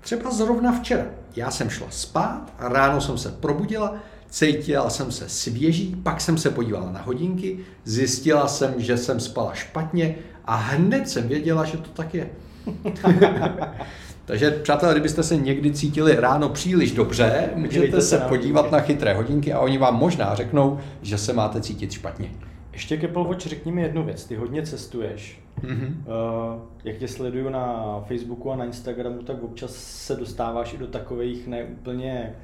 Třeba 0.00 0.30
zrovna 0.30 0.72
včera. 0.72 1.04
Já 1.36 1.50
jsem 1.50 1.70
šla 1.70 1.86
spát 1.90 2.52
a 2.58 2.68
ráno 2.68 3.00
jsem 3.00 3.18
se 3.18 3.30
probudila, 3.30 3.94
cítila 4.30 4.90
jsem 4.90 5.12
se 5.12 5.28
svěží, 5.28 5.96
pak 6.02 6.20
jsem 6.20 6.38
se 6.38 6.50
podívala 6.50 6.92
na 6.92 7.02
hodinky, 7.02 7.58
zjistila 7.84 8.48
jsem, 8.48 8.74
že 8.76 8.96
jsem 8.96 9.20
spala 9.20 9.54
špatně 9.54 10.14
a 10.44 10.56
hned 10.56 11.08
jsem 11.08 11.28
věděla, 11.28 11.64
že 11.64 11.76
to 11.76 11.90
tak 11.90 12.14
je. 12.14 12.30
Takže 14.24 14.50
přátelé, 14.50 14.94
kdybyste 14.94 15.22
se 15.22 15.36
někdy 15.36 15.72
cítili 15.72 16.16
ráno 16.16 16.48
příliš 16.48 16.92
dobře, 16.92 17.50
můžete 17.54 18.00
se 18.00 18.18
podívat 18.18 18.72
na 18.72 18.80
chytré 18.80 19.14
hodinky 19.14 19.52
a 19.52 19.60
oni 19.60 19.78
vám 19.78 19.98
možná 19.98 20.34
řeknou, 20.34 20.78
že 21.02 21.18
se 21.18 21.32
máte 21.32 21.60
cítit 21.60 21.92
špatně 21.92 22.30
Ještě 22.78 22.96
k 22.96 23.04
Apple 23.04 23.24
Watch 23.24 23.46
řekni 23.46 23.72
mi 23.72 23.82
jednu 23.82 24.04
věc. 24.04 24.24
Ty 24.24 24.36
hodně 24.36 24.62
cestuješ. 24.62 25.40
Mm-hmm. 25.60 25.88
Uh, 25.88 26.62
jak 26.84 26.96
tě 26.96 27.08
sleduju 27.08 27.48
na 27.48 28.00
Facebooku 28.00 28.52
a 28.52 28.56
na 28.56 28.64
Instagramu, 28.64 29.22
tak 29.22 29.42
občas 29.42 29.74
se 29.76 30.16
dostáváš 30.16 30.74
i 30.74 30.78
do 30.78 30.86
takových 30.86 31.46
neúplně, 31.46 32.34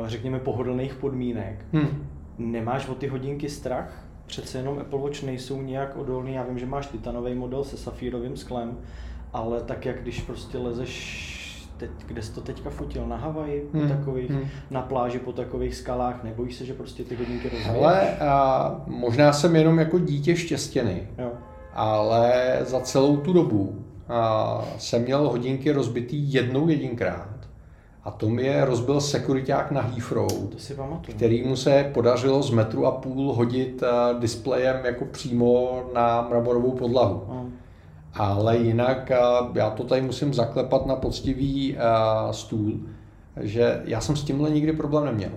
uh, 0.00 0.08
řekněme, 0.08 0.38
pohodlných 0.38 0.94
podmínek. 0.94 1.64
Hmm. 1.72 2.08
Nemáš 2.38 2.88
o 2.88 2.94
ty 2.94 3.06
hodinky 3.06 3.48
strach? 3.48 4.04
Přece 4.26 4.58
jenom 4.58 4.78
Apple 4.78 4.98
Watch 4.98 5.22
nejsou 5.22 5.62
nějak 5.62 5.96
odolný. 5.96 6.34
Já 6.34 6.42
vím, 6.42 6.58
že 6.58 6.66
máš 6.66 6.86
titanový 6.86 7.34
model 7.34 7.64
se 7.64 7.76
safírovým 7.76 8.36
sklem, 8.36 8.78
ale 9.32 9.60
tak 9.60 9.86
jak 9.86 10.02
když 10.02 10.20
prostě 10.20 10.58
lezeš 10.58 11.41
teď, 11.82 12.06
kde 12.06 12.22
jsi 12.22 12.32
to 12.32 12.40
teďka 12.40 12.70
fotil, 12.70 13.06
na 13.06 13.16
Havaji, 13.16 13.68
Hmm, 13.72 13.88
po 13.88 13.94
takových, 13.94 14.30
hmm. 14.30 14.44
na 14.70 14.82
pláži 14.82 15.18
po 15.18 15.32
takových 15.32 15.74
skalách, 15.74 16.24
nebojíš 16.24 16.54
se, 16.56 16.64
že 16.64 16.74
prostě 16.74 17.04
ty 17.04 17.14
hodinky 17.16 17.48
rozbiješ? 17.48 17.66
Hele, 17.66 18.16
a 18.18 18.74
možná 18.86 19.32
jsem 19.32 19.56
jenom 19.56 19.78
jako 19.78 19.98
dítě 19.98 20.36
štěstěný, 20.36 21.02
Jo. 21.18 21.30
ale 21.74 22.58
za 22.62 22.80
celou 22.80 23.16
tu 23.16 23.32
dobu 23.32 23.84
a, 24.08 24.62
jsem 24.78 25.02
měl 25.02 25.28
hodinky 25.28 25.72
rozbitý 25.72 26.32
jednou 26.32 26.68
jedinkrát. 26.68 27.28
A 28.04 28.10
to 28.10 28.28
mi 28.28 28.42
je 28.42 28.64
rozbil 28.64 29.00
sekuriták 29.00 29.70
na 29.70 29.80
Heathrow, 29.80 30.48
To 30.48 30.58
si 30.58 30.74
pamatuju. 30.74 31.16
kterýmu 31.16 31.56
se 31.56 31.90
podařilo 31.94 32.42
z 32.42 32.50
metru 32.50 32.86
a 32.86 32.90
půl 32.90 33.32
hodit 33.32 33.82
displejem 34.18 34.76
jako 34.84 35.04
přímo 35.04 35.82
na 35.94 36.26
mramorovou 36.28 36.72
podlahu. 36.72 37.24
No. 37.28 37.46
Ale 38.14 38.56
jinak 38.56 39.12
já 39.54 39.70
to 39.70 39.84
tady 39.84 40.02
musím 40.02 40.34
zaklepat 40.34 40.86
na 40.86 40.96
poctivý 40.96 41.76
stůl, 42.30 42.72
že 43.40 43.82
já 43.84 44.00
jsem 44.00 44.16
s 44.16 44.24
tímhle 44.24 44.50
nikdy 44.50 44.72
problém 44.72 45.04
neměl. 45.04 45.30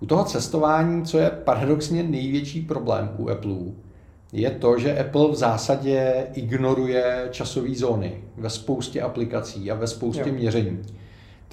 U 0.00 0.06
toho 0.06 0.24
cestování, 0.24 1.04
co 1.04 1.18
je 1.18 1.30
paradoxně 1.30 2.02
největší 2.02 2.62
problém 2.62 3.10
u 3.18 3.28
Apple, 3.30 3.56
je 4.32 4.50
to, 4.50 4.78
že 4.78 4.98
Apple 4.98 5.28
v 5.28 5.34
zásadě 5.34 6.26
ignoruje 6.34 7.28
časové 7.30 7.74
zóny 7.74 8.24
ve 8.36 8.50
spoustě 8.50 9.02
aplikací 9.02 9.70
a 9.70 9.74
ve 9.74 9.86
spoustě 9.86 10.28
Jo. 10.28 10.34
měření. 10.34 10.82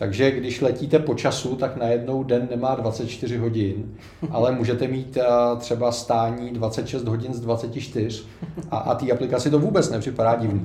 Takže 0.03 0.31
když 0.31 0.61
letíte 0.61 0.99
po 0.99 1.13
času, 1.13 1.55
tak 1.55 1.77
najednou 1.77 2.23
den 2.23 2.47
nemá 2.51 2.75
24 2.75 3.37
hodin, 3.37 3.95
ale 4.31 4.51
můžete 4.51 4.87
mít 4.87 5.17
a, 5.17 5.55
třeba 5.55 5.91
stání 5.91 6.51
26 6.51 7.07
hodin 7.07 7.33
z 7.33 7.39
24 7.39 8.23
a, 8.71 8.77
a 8.77 8.95
té 8.95 9.11
aplikaci 9.11 9.49
to 9.49 9.59
vůbec 9.59 9.89
nepřipadá 9.89 10.35
divný. 10.35 10.63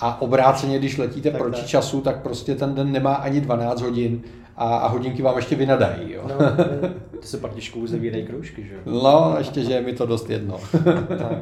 A 0.00 0.22
obráceně, 0.22 0.78
když 0.78 0.98
letíte 0.98 1.30
Tak 1.30 1.40
proti 1.40 1.60
tak. 1.60 1.66
času, 1.66 2.00
tak 2.00 2.22
prostě 2.22 2.54
ten 2.54 2.74
den 2.74 2.92
nemá 2.92 3.14
ani 3.14 3.40
12 3.40 3.80
hodin 3.80 4.20
a, 4.56 4.76
a 4.76 4.88
hodinky 4.88 5.22
vám 5.22 5.36
ještě 5.36 5.56
vynadají. 5.56 6.12
Jo? 6.12 6.22
No, 6.28 6.34
to 7.20 7.26
se 7.26 7.38
pak 7.38 7.54
těžko 7.54 7.78
uzavírají 7.78 8.26
kroužky, 8.26 8.62
že 8.64 8.74
jo? 8.74 8.80
No, 9.02 9.34
ještě, 9.38 9.64
že 9.64 9.72
je 9.72 9.80
mi 9.80 9.92
to 9.92 10.06
dost 10.06 10.30
jedno. 10.30 10.56
tak. 11.08 11.38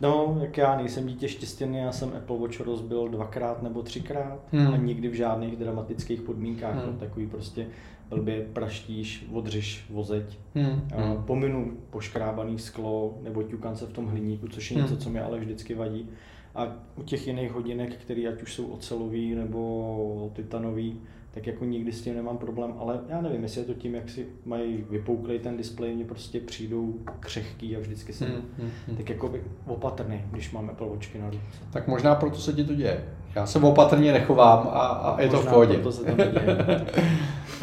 No, 0.00 0.38
jak 0.42 0.56
já 0.58 0.76
nejsem 0.76 1.06
dítě 1.06 1.28
štěstěný, 1.28 1.76
já 1.76 1.92
jsem 1.92 2.12
Apple 2.16 2.38
Watch 2.38 2.60
rozbil 2.60 3.08
dvakrát 3.08 3.62
nebo 3.62 3.82
třikrát 3.82 4.38
Hmm. 4.52 4.74
a 4.74 4.76
nikdy 4.76 5.08
v 5.08 5.14
žádných 5.14 5.56
dramatických 5.56 6.20
podmínkách. 6.20 6.74
Hmm. 6.74 6.86
No, 6.86 6.92
takový 6.98 7.26
prostě 7.26 7.66
blbě 8.08 8.46
praštíš, 8.52 9.26
odřeš 9.32 9.86
vozeď. 9.90 10.38
Hmm. 10.54 10.88
Hmm. 10.94 11.22
Pominu 11.24 11.72
poškrábaný 11.90 12.58
sklo 12.58 13.18
nebo 13.22 13.42
ťukance 13.42 13.86
v 13.86 13.92
tom 13.92 14.06
hliníku, 14.06 14.48
což 14.48 14.70
je 14.70 14.76
Hmm. 14.76 14.84
něco, 14.90 14.96
co 15.04 15.10
mi 15.10 15.20
ale 15.20 15.38
vždycky 15.38 15.74
vadí. 15.74 16.08
A 16.54 16.76
u 16.96 17.02
těch 17.02 17.26
jiných 17.26 17.52
hodinek, 17.52 17.96
které 17.96 18.22
ať 18.28 18.42
už 18.42 18.54
jsou 18.54 18.66
ocelový 18.66 19.34
nebo 19.34 20.30
titanový, 20.34 21.00
tak 21.30 21.46
jako 21.46 21.64
nikdy 21.64 21.92
s 21.92 22.02
tím 22.02 22.14
nemám 22.14 22.38
problém, 22.38 22.74
ale 22.78 23.00
já 23.08 23.20
nevím, 23.20 23.42
jestli 23.42 23.60
je 23.60 23.64
to 23.64 23.74
tím, 23.74 23.94
jak 23.94 24.10
si 24.10 24.26
mají 24.44 24.84
vypouklej 24.90 25.38
ten 25.38 25.56
displej, 25.56 25.94
mě 25.94 26.04
prostě 26.04 26.40
přijdou 26.40 26.94
křehký 27.20 27.76
a 27.76 27.80
vždycky 27.80 28.12
jsem 28.12 28.28
Hmm, 28.28 28.42
hmm, 28.58 28.70
hmm. 28.86 28.96
tak 28.96 29.10
jako 29.10 29.32
opatrný, 29.66 30.22
když 30.30 30.52
máme 30.52 30.72
Apple 30.72 30.88
Watchky 30.88 31.18
na 31.18 31.26
ruce. 31.30 31.42
Tak 31.70 31.88
možná 31.88 32.14
proto 32.14 32.36
se 32.36 32.52
ti 32.52 32.64
to 32.64 32.74
děje. 32.74 33.04
Já 33.34 33.46
se 33.46 33.58
opatrně 33.58 34.12
nechovám 34.12 34.68
a, 34.72 34.86
a 34.86 35.20
je 35.20 35.28
to 35.28 35.40
v 35.40 35.48
pohodě. 35.48 35.74
proto 35.74 35.92
se 35.92 36.04
to 36.04 36.16
neděje. 36.16 36.56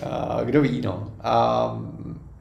A 0.03 0.43
Kdo 0.43 0.61
ví, 0.61 0.81
no. 0.81 1.11
A 1.21 1.77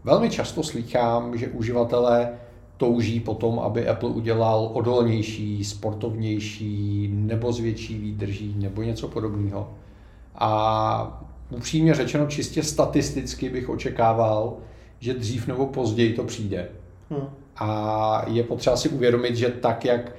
velmi 0.05 0.31
často 0.31 0.63
slýchám, 0.63 1.39
že 1.39 1.49
uživatelé 1.49 2.39
touží 2.77 3.21
potom, 3.21 3.59
aby 3.59 3.89
Apple 3.89 4.09
udělal 4.09 4.71
odolnější, 4.73 5.65
sportovnější, 5.65 7.09
nebo 7.13 7.53
s 7.53 7.59
větší 7.59 7.99
výdrží, 7.99 8.55
nebo 8.59 8.83
něco 8.83 9.09
podobného. 9.09 9.71
A 10.35 11.25
upřímně 11.51 11.95
řečeno, 11.95 12.27
čistě 12.27 12.63
statisticky 12.63 13.49
bych 13.51 13.69
očekával, 13.69 14.57
že 14.99 15.15
dřív 15.15 15.47
nebo 15.47 15.67
později 15.67 16.13
to 16.13 16.25
přijde. 16.25 16.69
Hm. 17.11 17.27
A 17.57 18.25
je 18.27 18.43
potřeba 18.43 18.77
si 18.77 18.89
uvědomit, 18.89 19.37
že 19.37 19.49
tak, 19.49 19.85
jak 19.85 20.13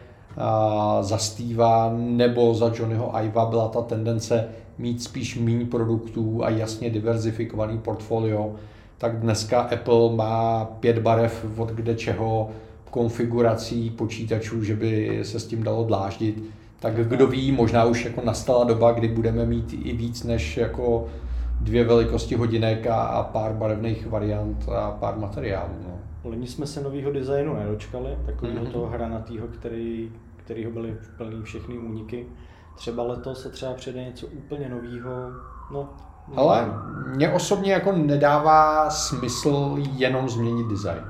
za 1.01 1.17
Steva 1.17 1.93
nebo 1.97 2.53
za 2.53 2.71
Johnnyho 2.75 3.13
Iva 3.23 3.45
byla 3.45 3.67
ta 3.67 3.81
tendence 3.81 4.47
mít 4.77 5.03
spíš 5.03 5.37
méně 5.37 5.65
produktů 5.65 6.43
a 6.43 6.49
jasně 6.49 6.89
diverzifikovaný 6.89 7.77
portfolio, 7.77 8.55
tak 8.97 9.19
dneska 9.19 9.61
Apple 9.61 10.15
má 10.15 10.65
pět 10.65 10.99
barev 10.99 11.45
od 11.57 11.69
kde 11.69 11.95
čeho, 11.95 12.49
konfigurací 12.91 13.89
počítačů, 13.89 14.63
že 14.63 14.75
by 14.75 15.19
se 15.23 15.39
s 15.39 15.47
tím 15.47 15.63
dalo 15.63 15.83
dláždit. 15.83 16.43
Tak 16.85 16.95
kdo 16.95 17.27
ví, 17.27 17.51
možná 17.51 17.83
už 17.85 18.05
jako 18.05 18.21
nastala 18.25 18.63
doba, 18.63 18.91
kdy 18.91 19.07
budeme 19.07 19.45
mít 19.45 19.73
i 19.73 19.93
víc 19.93 20.23
než 20.23 20.57
jako 20.57 21.07
dvě 21.61 21.83
velikosti 21.83 22.35
hodinek 22.35 22.87
a, 22.87 22.95
a 23.01 23.23
pár 23.23 23.53
barevných 23.53 24.07
variant 24.07 24.69
a 24.69 24.91
pár 24.91 25.17
materiálů. 25.17 25.73
No. 25.87 25.99
Loni 26.23 26.47
jsme 26.47 26.67
se 26.67 26.81
nového 26.81 27.11
designu 27.11 27.55
nedočkali, 27.55 28.17
takového 28.25 28.61
Mhm. 28.63 28.71
toho 28.71 28.87
hranatýho, 28.87 29.47
který, 29.47 30.11
kterýho 30.37 30.71
byly 30.71 30.97
plný 31.17 31.41
všechny 31.43 31.77
úniky. 31.77 32.25
Třeba 32.75 33.03
letos 33.03 33.41
se 33.41 33.49
třeba 33.49 33.73
přijde 33.73 34.03
něco 34.03 34.27
úplně 34.27 34.69
nového. 34.69 35.11
No, 35.71 35.89
Ale 36.35 36.65
mně 37.15 37.29
osobně 37.33 37.73
jako 37.73 37.91
nedává 37.91 38.89
smysl 38.89 39.75
jenom 39.95 40.29
změnit 40.29 40.67
design. 40.67 41.01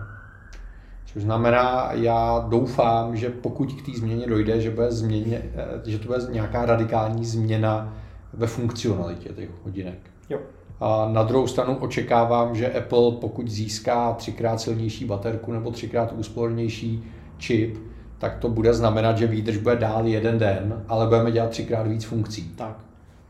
Což 1.15 1.23
znamená, 1.23 1.89
já 1.93 2.45
doufám, 2.49 3.15
že 3.15 3.29
pokud 3.29 3.73
k 3.73 3.85
té 3.85 3.91
změně 3.97 4.27
dojde, 4.27 4.61
že, 4.61 4.71
bude 4.71 4.91
změně, 4.91 5.41
eh, 5.55 5.91
že 5.91 5.99
to 5.99 6.07
bude 6.07 6.19
nějaká 6.31 6.65
radikální 6.65 7.25
změna 7.25 7.93
ve 8.33 8.47
funkcionalitě 8.47 9.29
těch 9.29 9.49
hodinek. 9.63 9.99
Jo. 10.29 10.39
A 10.79 11.09
na 11.13 11.23
druhou 11.23 11.47
stranu 11.47 11.75
očekávám, 11.75 12.55
že 12.55 12.73
Apple, 12.73 13.11
pokud 13.11 13.47
získá 13.47 14.13
třikrát 14.13 14.61
silnější 14.61 15.05
baterku 15.05 15.51
nebo 15.51 15.71
třikrát 15.71 16.11
úspornější 16.11 17.03
čip, 17.37 17.77
tak 18.17 18.37
to 18.37 18.49
bude 18.49 18.73
znamenat, 18.73 19.17
že 19.17 19.27
výdrž 19.27 19.57
bude 19.57 19.75
dál 19.75 20.07
jeden 20.07 20.39
den, 20.39 20.83
ale 20.87 21.07
budeme 21.07 21.31
dělat 21.31 21.49
třikrát 21.49 21.87
víc 21.87 22.03
funkcí. 22.03 22.53
Tak. 22.55 22.77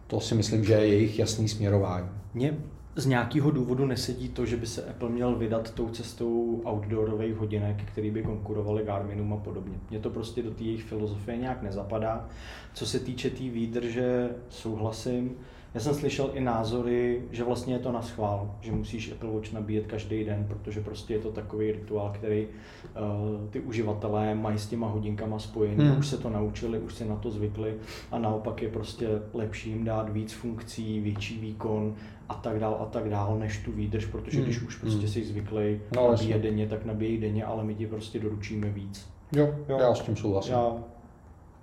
To 0.08 0.20
si 0.20 0.36
myslím, 0.36 0.64
že 0.64 0.74
je 0.74 0.88
jejich 0.88 1.20
jasný 1.20 1.48
směrování. 1.48 2.08
Mně 2.34 2.54
z 2.96 3.06
nějakého 3.06 3.52
důvodu 3.52 3.86
nesedí 3.86 4.30
to, 4.30 4.46
že 4.46 4.58
by 4.58 4.68
se 4.68 4.84
Apple 4.84 5.10
měl 5.10 5.36
vydat 5.36 5.72
tou 5.72 5.90
cestou 5.90 6.62
outdoorových 6.66 7.36
hodinek, 7.36 7.84
který 7.86 8.12
by 8.12 8.24
konkurovaly 8.24 8.84
Garminům 8.84 9.34
a 9.34 9.38
podobně. 9.38 9.80
Mně 9.90 10.00
to 10.00 10.10
prostě 10.10 10.44
do 10.44 10.52
té 10.52 10.64
jejich 10.64 10.84
filozofie 10.84 11.38
nějak 11.38 11.62
nezapadá. 11.62 12.30
Co 12.74 12.86
se 12.86 13.00
týče 13.00 13.30
té 13.30 13.36
tý 13.36 13.50
výdrže, 13.50 14.30
souhlasím. 14.50 15.32
Já 15.76 15.82
jsem 15.82 15.94
slyšel 15.94 16.30
i 16.34 16.42
názory, 16.42 17.22
že 17.32 17.44
vlastně 17.44 17.74
je 17.76 17.80
to 17.80 17.92
na 17.92 18.02
schvál, 18.02 18.56
že 18.62 18.72
musíš 18.72 19.12
Apple 19.12 19.30
Watch 19.32 19.54
nabíjet 19.54 19.88
každý 19.88 20.24
den, 20.24 20.46
protože 20.48 20.82
prostě 20.82 21.14
je 21.14 21.20
to 21.20 21.32
takový 21.32 21.72
rituál, 21.72 22.12
který 22.14 22.48
uh, 22.48 23.50
ty 23.50 23.60
uživatelé 23.60 24.36
mají 24.36 24.58
s 24.60 24.68
těma 24.68 24.88
hodinkama 24.88 25.40
spojený, 25.40 25.86
Hmm. 25.88 26.00
už 26.00 26.08
se 26.08 26.18
to 26.18 26.30
naučili, 26.30 26.80
už 26.80 26.94
si 26.96 27.06
na 27.06 27.16
to 27.16 27.32
zvykli 27.32 27.74
a 28.12 28.20
naopak 28.20 28.62
je 28.62 28.70
prostě 28.70 29.08
lepší 29.34 29.70
jim 29.70 29.84
dát 29.84 30.10
víc 30.10 30.34
funkcí, 30.34 31.00
větší 31.00 31.40
výkon 31.40 31.96
a 32.30 32.34
tak 32.34 32.60
dál 32.60 32.78
a 32.82 32.86
tak 32.86 33.10
dál, 33.10 33.40
než 33.40 33.58
tu 33.58 33.72
výdrž, 33.72 34.06
protože 34.06 34.38
Hmm. 34.38 34.46
když 34.46 34.62
už 34.62 34.76
prostě 34.78 35.00
Hmm. 35.00 35.08
jsi 35.08 35.26
zvyklý 35.26 35.80
No, 35.96 36.12
nabíjet 36.12 36.42
denně, 36.42 36.68
tak 36.68 36.86
nabíjej 36.86 37.18
denně, 37.18 37.46
ale 37.46 37.64
my 37.64 37.76
ti 37.76 37.88
prostě 37.88 38.20
doručíme 38.20 38.70
víc. 38.70 39.10
Jo, 39.32 39.56
Jo. 39.70 39.78
já 39.80 39.96
s 39.96 40.02
tím 40.02 40.16
souhlasím. 40.16 40.54
Já, 40.54 40.72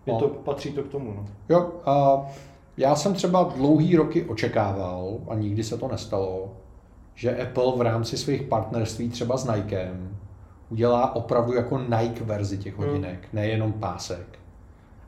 je 0.07 0.13
No. 0.13 0.19
to, 0.19 0.29
patří 0.29 0.73
to 0.73 0.83
k 0.83 0.89
tomu, 0.89 1.15
no. 1.17 1.25
Jo, 1.49 1.73
a 1.85 2.27
já 2.77 2.95
jsem 2.97 3.15
třeba 3.15 3.53
dlouhý 3.57 3.97
roky 3.97 4.25
očekával, 4.25 5.19
a 5.29 5.35
nikdy 5.35 5.65
se 5.65 5.79
to 5.79 5.89
nestalo, 5.89 6.53
že 7.15 7.43
Apple 7.43 7.73
v 7.77 7.81
rámci 7.81 8.17
svých 8.17 8.43
partnerství 8.43 9.09
třeba 9.09 9.37
s 9.37 9.55
Nikem 9.55 10.17
udělá 10.71 11.17
opravdu 11.17 11.55
jako 11.55 11.79
Nike 11.79 12.25
verzi 12.25 12.59
těch 12.59 12.79
Hmm. 12.79 12.87
hodinek, 12.89 13.29
nejenom 13.33 13.73
pásek. 13.73 14.39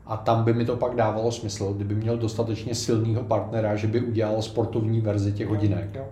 A 0.05 0.17
tam 0.17 0.43
by 0.43 0.53
mi 0.53 0.65
to 0.65 0.75
pak 0.75 0.95
dávalo 0.95 1.31
smysl, 1.31 1.73
kdyby 1.73 1.95
měl 1.95 2.17
dostatečně 2.17 2.75
silného 2.75 3.23
partnera, 3.23 3.75
že 3.75 3.87
by 3.87 4.01
udělal 4.01 4.41
sportovní 4.41 5.01
verzi 5.01 5.31
těch 5.31 5.47
hodinek. 5.47 5.89
Jo. 5.95 6.05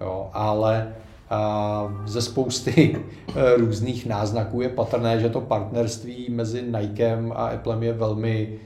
Jo, 0.00 0.30
ale 0.32 0.94
a 1.30 2.02
ze 2.04 2.22
spousty 2.22 2.96
eh, 3.28 3.56
různých 3.56 4.06
náznaků 4.06 4.60
je 4.60 4.68
patrné, 4.68 5.20
že 5.20 5.28
to 5.28 5.40
partnerství 5.40 6.26
mezi 6.30 6.62
Nikem 6.62 7.32
a 7.36 7.46
Applem 7.46 7.82
je 7.82 7.92
velmi 7.92 8.58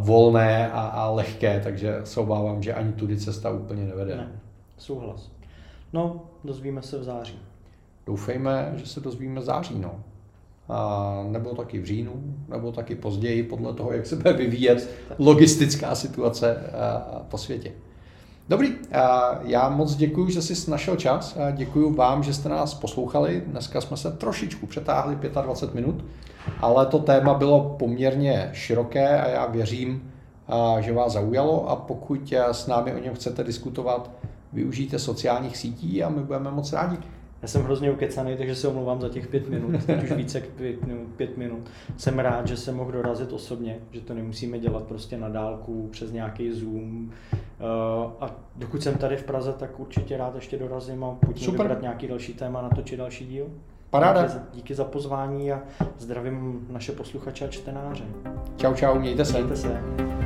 volné 0.00 0.70
a, 0.72 0.80
a 0.80 1.10
lehké, 1.10 1.60
takže 1.64 2.00
se 2.04 2.20
obávám, 2.20 2.62
že 2.62 2.74
ani 2.74 2.92
tudy 2.92 3.16
cesta 3.16 3.50
úplně 3.50 3.84
nevede. 3.84 4.16
Ne, 4.16 4.32
souhlas. 4.78 5.30
No, 5.92 6.22
dozvíme 6.44 6.82
se 6.82 6.98
v 6.98 7.04
září. 7.04 7.38
Doufejme, 8.06 8.72
že 8.76 8.86
se 8.86 9.00
dozvíme 9.00 9.40
v 9.40 9.44
září. 9.44 9.78
No. 9.78 9.94
a, 10.68 11.24
nebo 11.28 11.54
taky 11.54 11.78
v 11.78 11.84
říjnu, 11.84 12.12
nebo 12.48 12.72
taky 12.72 12.94
později, 12.94 13.42
podle 13.42 13.74
toho, 13.74 13.92
jak 13.92 14.06
se 14.06 14.16
bude 14.16 14.32
vyvíjet 14.32 14.90
logistická 15.18 15.94
situace 15.94 16.56
a, 16.56 17.22
po 17.28 17.38
světě. 17.38 17.72
Dobrý, 18.48 18.74
já 19.42 19.68
moc 19.68 19.94
děkuji, 19.94 20.30
že 20.30 20.42
jsi 20.42 20.70
našel 20.70 20.96
čas. 20.96 21.38
Děkuji 21.52 21.94
vám, 21.94 22.22
že 22.22 22.34
jste 22.34 22.48
nás 22.48 22.74
poslouchali. 22.74 23.42
Dneska 23.46 23.80
jsme 23.80 23.96
se 23.96 24.10
trošičku 24.10 24.66
přetáhli 24.66 25.18
25 25.42 25.74
minut, 25.74 26.04
ale 26.60 26.86
to 26.86 26.98
téma 26.98 27.34
bylo 27.34 27.76
poměrně 27.78 28.50
široké 28.52 29.20
a 29.20 29.28
já 29.28 29.46
věřím, 29.46 30.12
že 30.80 30.92
vás 30.92 31.12
zaujalo 31.12 31.70
a 31.70 31.76
pokud 31.76 32.32
s 32.32 32.66
námi 32.66 32.94
o 32.94 32.98
něm 32.98 33.14
chcete 33.14 33.44
diskutovat, 33.44 34.10
využijte 34.52 34.98
sociálních 34.98 35.56
sítí 35.56 36.02
a 36.02 36.08
my 36.08 36.22
budeme 36.22 36.50
moc 36.50 36.72
rádi. 36.72 36.96
Já 37.42 37.48
jsem 37.48 37.62
hrozně 37.62 37.90
ukecaný, 37.90 38.36
takže 38.36 38.54
se 38.54 38.68
omlouvám 38.68 39.00
za 39.00 39.08
těch 39.08 39.26
pět 39.26 39.48
minut, 39.48 39.84
teď 39.86 40.02
už 40.02 40.12
více 40.12 40.38
jak 40.38 40.48
pět 40.48 40.86
minut, 40.86 41.08
pět 41.16 41.36
minut. 41.36 41.70
Jsem 41.96 42.18
rád, 42.18 42.46
že 42.46 42.56
jsem 42.56 42.76
mohl 42.76 42.92
dorazit 42.92 43.32
osobně, 43.32 43.78
že 43.90 44.00
to 44.00 44.14
nemusíme 44.14 44.58
dělat 44.58 44.82
prostě 44.82 45.18
na 45.18 45.28
dálku, 45.28 45.88
přes 45.92 46.12
nějaký 46.12 46.52
Zoom. 46.52 47.10
Eh, 47.32 47.36
a 48.20 48.36
dokud 48.56 48.82
jsem 48.82 48.94
tady 48.94 49.16
v 49.16 49.24
Praze, 49.24 49.52
tak 49.52 49.80
určitě 49.80 50.16
rád 50.16 50.34
ještě 50.34 50.58
dorazím 50.58 51.04
a 51.04 51.14
pojďme 51.14 51.44
Super. 51.44 51.60
vybrat 51.60 51.82
nějaký 51.82 52.08
další 52.08 52.34
téma, 52.34 52.62
natočit 52.62 52.98
další 52.98 53.26
díl. 53.26 53.46
Paráda. 53.90 54.22
Díky, 54.22 54.40
díky 54.52 54.74
za 54.74 54.84
pozvání 54.84 55.52
a 55.52 55.60
zdravím 55.98 56.66
naše 56.70 56.92
posluchače 56.92 57.44
a 57.44 57.48
čtenáře. 57.48 58.04
Čau, 58.56 58.74
čau, 58.74 58.98
mějte 58.98 59.24
se. 59.24 59.32
Mějte 59.32 59.56
se. 59.56 60.19